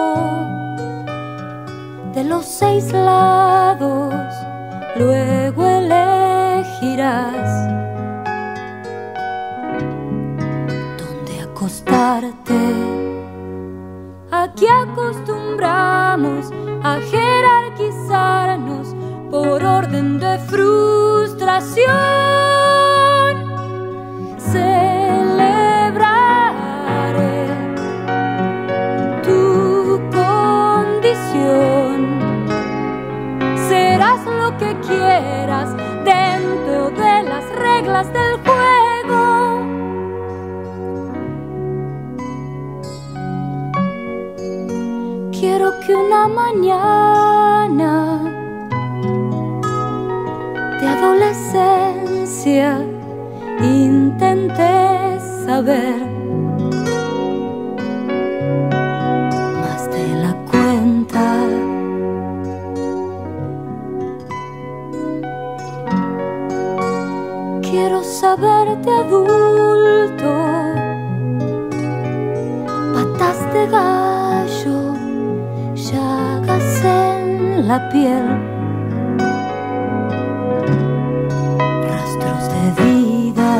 de 2.14 2.22
los 2.22 2.44
seis 2.44 2.92
lados, 2.92 4.31
luego 4.96 5.66
elegirás 5.66 7.42
Aquí 14.30 14.66
acostumbramos 14.66 16.50
a 16.82 16.98
jerarquizarnos 17.10 18.94
por 19.30 19.62
orden 19.64 20.18
de 20.18 20.38
frustración. 20.40 22.22
Que 34.62 34.76
quieras 34.86 35.74
dentro 36.04 36.90
de 36.90 37.22
las 37.24 37.44
reglas 37.56 38.12
del 38.12 38.38
que 45.86 45.94
una 45.96 46.28
mañana 46.28 47.92
de 50.80 50.86
adolescencia 50.86 52.78
intenté 53.60 55.18
saber 55.44 56.01
Adulto, 68.32 70.32
patas 72.94 73.52
de 73.52 73.66
gato 73.66 74.96
la 77.66 77.90
piel. 77.90 78.26
Rastros 81.88 82.44
de 82.54 82.64
vida. 82.82 83.52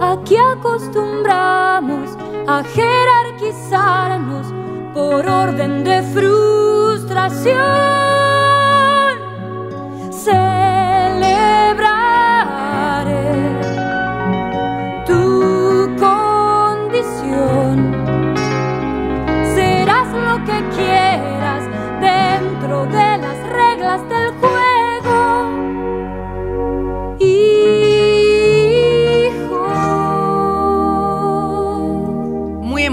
Aquí 0.00 0.36
acostumbramos 0.36 2.16
a 2.46 2.62
jerarquizarnos 2.62 4.46
por 4.94 5.28
orden 5.28 5.82
de 5.82 6.02
frustración. 6.14 8.01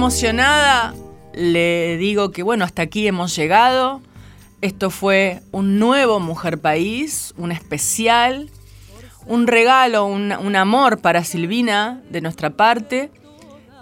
Emocionada, 0.09 0.95
le 1.35 1.95
digo 1.97 2.31
que 2.31 2.41
bueno, 2.41 2.65
hasta 2.65 2.81
aquí 2.81 3.05
hemos 3.05 3.35
llegado. 3.35 4.01
Esto 4.59 4.89
fue 4.89 5.43
un 5.51 5.77
nuevo 5.77 6.19
Mujer 6.19 6.59
País, 6.59 7.35
un 7.37 7.51
especial, 7.51 8.49
un 9.27 9.45
regalo, 9.45 10.07
un, 10.07 10.55
amor 10.55 10.99
para 10.99 11.23
Silvina 11.23 12.01
de 12.09 12.21
nuestra 12.21 12.49
parte, 12.49 13.11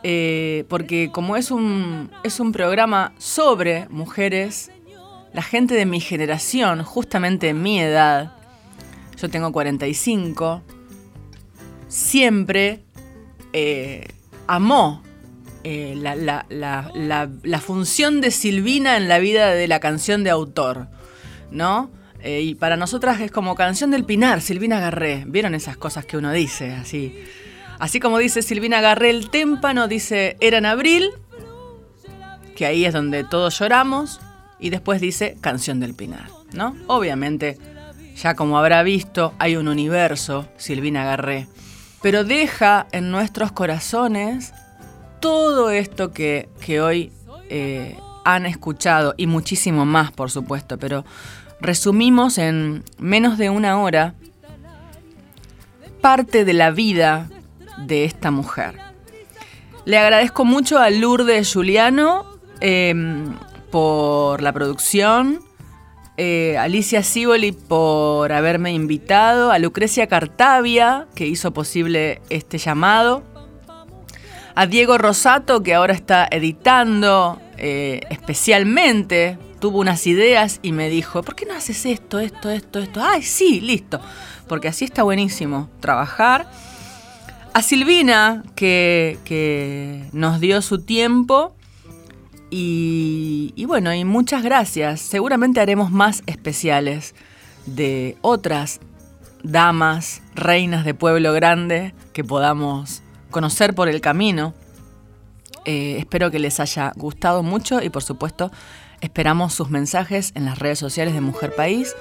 eh, 0.04 0.66
porque 0.68 1.12
como 1.14 1.38
es 1.38 1.50
un, 1.50 2.12
es 2.26 2.42
un 2.42 2.52
programa 2.52 3.14
sobre 3.18 3.88
mujeres, 3.88 4.70
la 5.32 5.42
gente 5.42 5.76
de 5.76 5.86
mi 5.86 6.02
generación, 6.02 6.84
justamente 6.84 7.48
de 7.48 7.54
mi 7.54 7.80
edad, 7.80 8.34
yo 9.16 9.30
tengo 9.30 9.54
45, 9.54 10.62
siempre 11.88 12.84
eh, 13.54 14.10
amó 14.46 15.07
eh, 15.70 15.96
la, 15.98 17.60
función 17.60 18.22
de 18.22 18.32
Silvina 18.32 18.96
en 18.96 19.10
la 19.10 19.20
vida 19.20 19.50
de 19.50 19.68
la 19.68 19.82
canción 19.82 20.24
de 20.24 20.30
autor, 20.30 20.88
¿no? 21.52 21.92
Eh, 22.22 22.40
y 22.40 22.56
para 22.56 22.78
nosotras 22.78 23.20
es 23.20 23.32
como 23.32 23.54
canción 23.54 23.92
del 23.92 24.06
Pinar, 24.06 24.40
Silvina 24.40 24.80
Garré. 24.80 25.26
¿Vieron 25.28 25.54
esas 25.56 25.76
cosas 25.76 26.06
que 26.06 26.16
uno 26.16 26.32
dice 26.32 26.72
así? 26.72 27.22
Así 27.80 28.00
como 28.00 28.18
dice 28.18 28.44
Silvina 28.44 28.80
Garré 28.80 29.10
el 29.10 29.30
témpano, 29.30 29.90
dice 29.90 30.38
era 30.40 30.60
en 30.60 30.66
abril, 30.66 31.10
que 32.56 32.66
ahí 32.66 32.86
es 32.86 32.94
donde 32.94 33.26
todos 33.26 33.60
lloramos, 33.60 34.22
y 34.62 34.70
después 34.70 35.02
dice 35.02 35.36
canción 35.42 35.82
del 35.82 35.96
Pinar, 35.96 36.30
¿no? 36.54 36.78
Obviamente, 36.88 37.58
ya 38.16 38.36
como 38.36 38.58
habrá 38.58 38.84
visto, 38.84 39.34
hay 39.38 39.58
un 39.58 39.68
universo, 39.68 40.48
Silvina 40.56 41.04
Garré, 41.04 41.50
pero 42.02 42.24
deja 42.24 42.88
en 42.94 43.12
nuestros 43.12 43.52
corazones 43.52 44.54
todo 45.20 45.70
esto 45.70 46.12
que, 46.12 46.50
que 46.60 46.82
hoy 46.82 47.12
eh, 47.50 47.98
han 48.24 48.46
escuchado 48.46 49.14
y 49.18 49.28
muchísimo 49.28 49.86
más, 49.86 50.12
por 50.12 50.32
supuesto, 50.32 50.78
pero 50.78 51.06
resumimos 51.62 52.38
en 52.38 52.84
menos 52.98 53.38
de 53.38 53.50
una 53.50 53.80
hora 53.80 54.16
parte 56.02 56.46
de 56.46 56.54
la 56.54 56.72
vida 56.72 57.30
de 57.78 58.06
esta 58.06 58.32
mujer. 58.32 58.76
Le 59.86 59.98
agradezco 59.98 60.44
mucho 60.44 60.80
a 60.80 60.90
Lourdes 60.90 61.54
Juliano 61.54 62.26
eh, 62.60 62.94
por 63.72 64.42
la 64.42 64.52
producción, 64.52 65.40
eh, 66.18 66.58
Alicia 66.58 67.04
Siboli 67.04 67.52
por 67.52 68.32
haberme 68.32 68.74
invitado, 68.74 69.52
a 69.52 69.60
Lucrecia 69.60 70.08
Cartavia, 70.08 71.08
que 71.14 71.28
hizo 71.28 71.54
posible 71.54 72.22
este 72.30 72.58
llamado, 72.58 73.24
a 74.58 74.66
Diego 74.66 74.98
Rosato, 74.98 75.62
que 75.62 75.76
ahora 75.76 75.94
está 75.94 76.28
editando 76.32 77.40
eh, 77.60 78.02
especialmente, 78.10 79.38
tuvo 79.60 79.78
unas 79.78 80.08
ideas 80.08 80.60
y 80.64 80.72
me 80.72 80.90
dijo, 80.90 81.22
¿por 81.22 81.36
qué 81.36 81.46
no 81.46 81.54
haces 81.54 81.86
esto, 81.86 82.18
esto, 82.18 82.50
esto, 82.50 82.80
esto? 82.80 83.00
Ay, 83.04 83.22
sí, 83.22 83.62
listo, 83.62 84.02
porque 84.48 84.68
así 84.68 84.84
está 84.84 85.04
buenísimo 85.04 85.70
trabajar. 85.80 86.50
A 87.54 87.62
Silvina, 87.62 88.42
que, 88.56 89.20
que 89.26 90.06
nos 90.12 90.40
dio 90.40 90.64
su 90.64 90.82
tiempo. 90.82 91.56
Y, 92.50 93.54
y 93.56 93.66
bueno, 93.66 93.94
y 93.94 94.06
muchas 94.06 94.42
gracias. 94.42 95.02
Seguramente 95.02 95.60
haremos 95.60 95.92
más 95.92 96.24
especiales 96.26 97.14
de 97.68 98.18
otras 98.22 98.80
damas, 99.44 100.24
reinas 100.34 100.84
de 100.84 100.96
pueblo 100.96 101.32
grande 101.34 101.94
que 102.12 102.24
podamos 102.24 103.04
conocer 103.30 103.74
por 103.74 103.90
el 103.90 104.02
camino. 104.02 104.54
Eh, 105.66 105.98
espero 106.00 106.32
que 106.32 106.40
les 106.40 106.60
haya 106.60 106.94
gustado 106.96 107.44
mucho 107.44 107.82
y 107.82 107.90
por 107.90 108.04
supuesto 108.04 108.52
esperamos 109.02 109.54
sus 109.54 109.70
mensajes 109.70 110.32
en 110.36 110.46
las 110.46 110.60
redes 110.60 110.80
sociales 110.80 111.14
de 111.14 111.22
Mujer 111.22 111.54
País. 111.56 111.96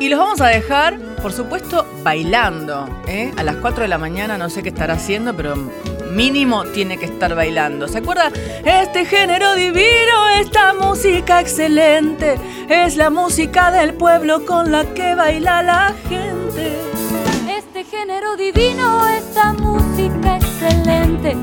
Y 0.00 0.08
los 0.08 0.18
vamos 0.18 0.40
a 0.40 0.48
dejar, 0.48 0.98
por 1.22 1.32
supuesto, 1.32 1.86
bailando. 2.02 2.88
¿eh? 3.06 3.32
A 3.36 3.42
las 3.42 3.56
4 3.56 3.82
de 3.82 3.88
la 3.88 3.98
mañana 3.98 4.36
no 4.36 4.50
sé 4.50 4.62
qué 4.62 4.68
estará 4.68 4.94
haciendo, 4.94 5.36
pero 5.36 5.54
mínimo 6.10 6.64
tiene 6.64 6.98
que 6.98 7.04
estar 7.06 7.34
bailando. 7.34 7.88
¿Se 7.88 7.98
acuerdan? 7.98 8.32
Este 8.64 9.04
género 9.04 9.54
divino, 9.54 10.28
esta 10.38 10.74
música 10.74 11.40
excelente, 11.40 12.36
es 12.68 12.96
la 12.96 13.10
música 13.10 13.70
del 13.70 13.94
pueblo 13.94 14.44
con 14.44 14.72
la 14.72 14.84
que 14.94 15.14
baila 15.14 15.62
la 15.62 15.94
gente. 16.08 16.93
Este 17.76 17.96
género 17.96 18.36
divino, 18.36 19.04
esta 19.08 19.52
música 19.52 20.36
excelente, 20.36 21.36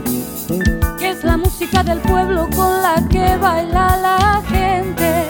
que 0.98 1.10
es 1.10 1.26
la 1.26 1.36
música 1.36 1.84
del 1.84 2.00
pueblo 2.00 2.48
con 2.56 2.82
la 2.82 3.06
que 3.10 3.36
baila 3.36 3.98
la 3.98 4.42
gente. 4.48 5.26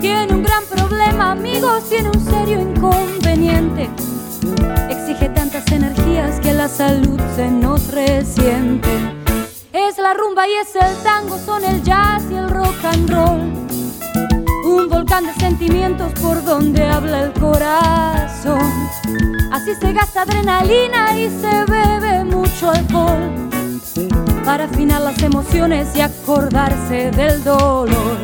Tiene 0.00 0.34
un 0.34 0.42
gran 0.42 0.64
problema, 0.64 1.30
amigos, 1.30 1.88
tiene 1.88 2.08
un 2.08 2.24
serio 2.24 2.60
inconveniente. 2.60 3.88
Exige 4.90 5.28
tantas 5.28 5.70
energías 5.70 6.40
que 6.40 6.52
la 6.52 6.66
salud 6.66 7.20
se 7.36 7.48
nos 7.48 7.92
resiente. 7.92 8.90
Es 9.72 9.96
la 9.98 10.12
rumba 10.12 10.48
y 10.48 10.54
es 10.54 10.74
el 10.74 10.96
tango, 11.04 11.38
son 11.38 11.64
el 11.64 11.84
jazz 11.84 12.24
y 12.28 12.34
el 12.34 12.50
rock 12.50 12.84
and 12.86 13.10
roll. 13.10 13.40
Un 14.64 14.88
volcán 14.88 15.24
de 15.24 15.34
sentimientos 15.34 16.12
por 16.20 16.42
donde 16.42 16.84
habla 16.84 17.22
el 17.22 17.32
corazón. 17.34 18.82
Así 19.52 19.74
se 19.74 19.92
gasta 19.92 20.22
adrenalina 20.22 21.14
y 21.14 21.28
se 21.28 21.64
bebe 21.70 22.24
mucho 22.24 22.70
alcohol 22.70 23.50
para 24.46 24.64
afinar 24.64 25.02
las 25.02 25.22
emociones 25.22 25.94
y 25.94 26.00
acordarse 26.00 27.10
del 27.10 27.44
dolor. 27.44 28.16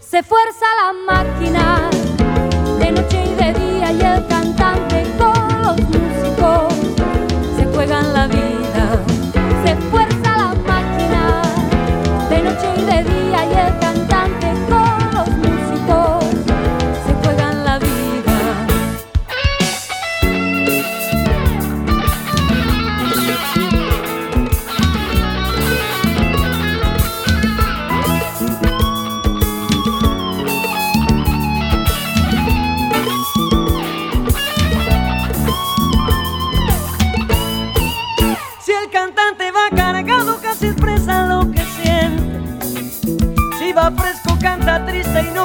Se 0.00 0.22
fuerza 0.22 0.64
la 0.80 1.14
máquina 1.14 1.90
de 2.78 2.92
noche 2.92 3.24
y 3.26 3.34
de 3.34 3.52
día 3.52 3.92
y 3.92 4.00
el 4.00 4.31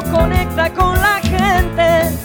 conecta 0.04 0.72
con 0.74 0.94
la 0.94 1.20
gente. 1.22 2.18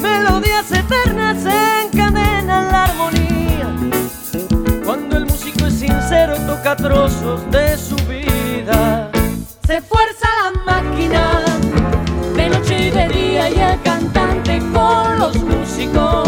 Melodías 0.00 0.70
eternas 0.70 1.38
encadenan 1.84 2.70
la 2.70 2.84
armonía. 2.84 3.68
Cuando 4.84 5.16
el 5.16 5.26
músico 5.26 5.66
es 5.66 5.74
sincero, 5.74 6.36
toca 6.46 6.76
trozos 6.76 7.50
de 7.50 7.76
su 7.76 7.96
vida. 8.06 9.10
Se 9.66 9.80
fuerza 9.80 10.28
la 10.42 10.72
máquina 10.72 11.40
de 12.36 12.48
noche 12.50 12.86
y 12.86 12.90
de 12.90 13.08
día 13.08 13.50
y 13.50 13.58
el 13.58 13.82
cantante 13.82 14.58
con 14.72 15.18
los 15.18 15.36
músicos 15.42 16.21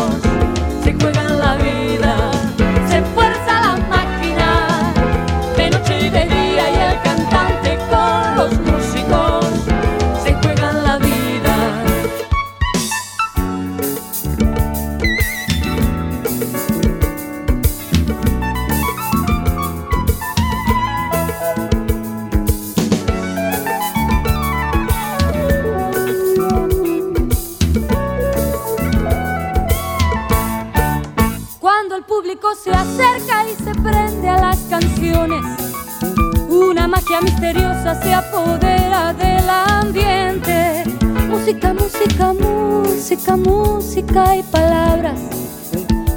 misteriosa 37.45 37.95
se 38.01 38.15
apodera 38.15 39.13
del 39.13 39.49
ambiente. 39.49 40.85
Música, 41.29 41.75
música, 41.75 42.33
música, 42.33 43.37
música 43.37 44.37
y 44.37 44.43
palabras 44.45 45.21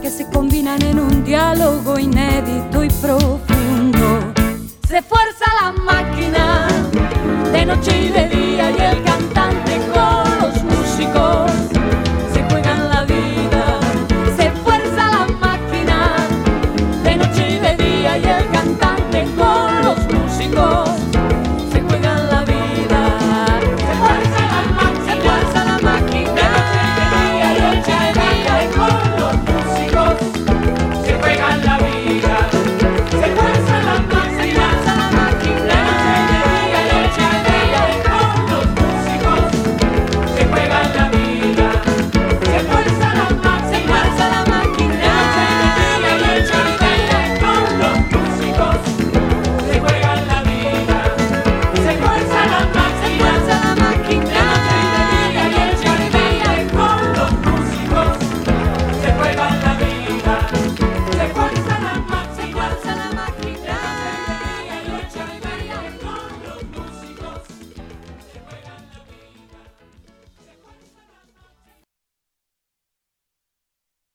que 0.01 0.09
se 0.09 0.25
combinan 0.29 0.81
en 0.83 0.99
un 0.99 1.25
diálogo 1.25 1.99
inédito 1.99 2.83
y 2.83 2.89
profundo. 3.01 3.46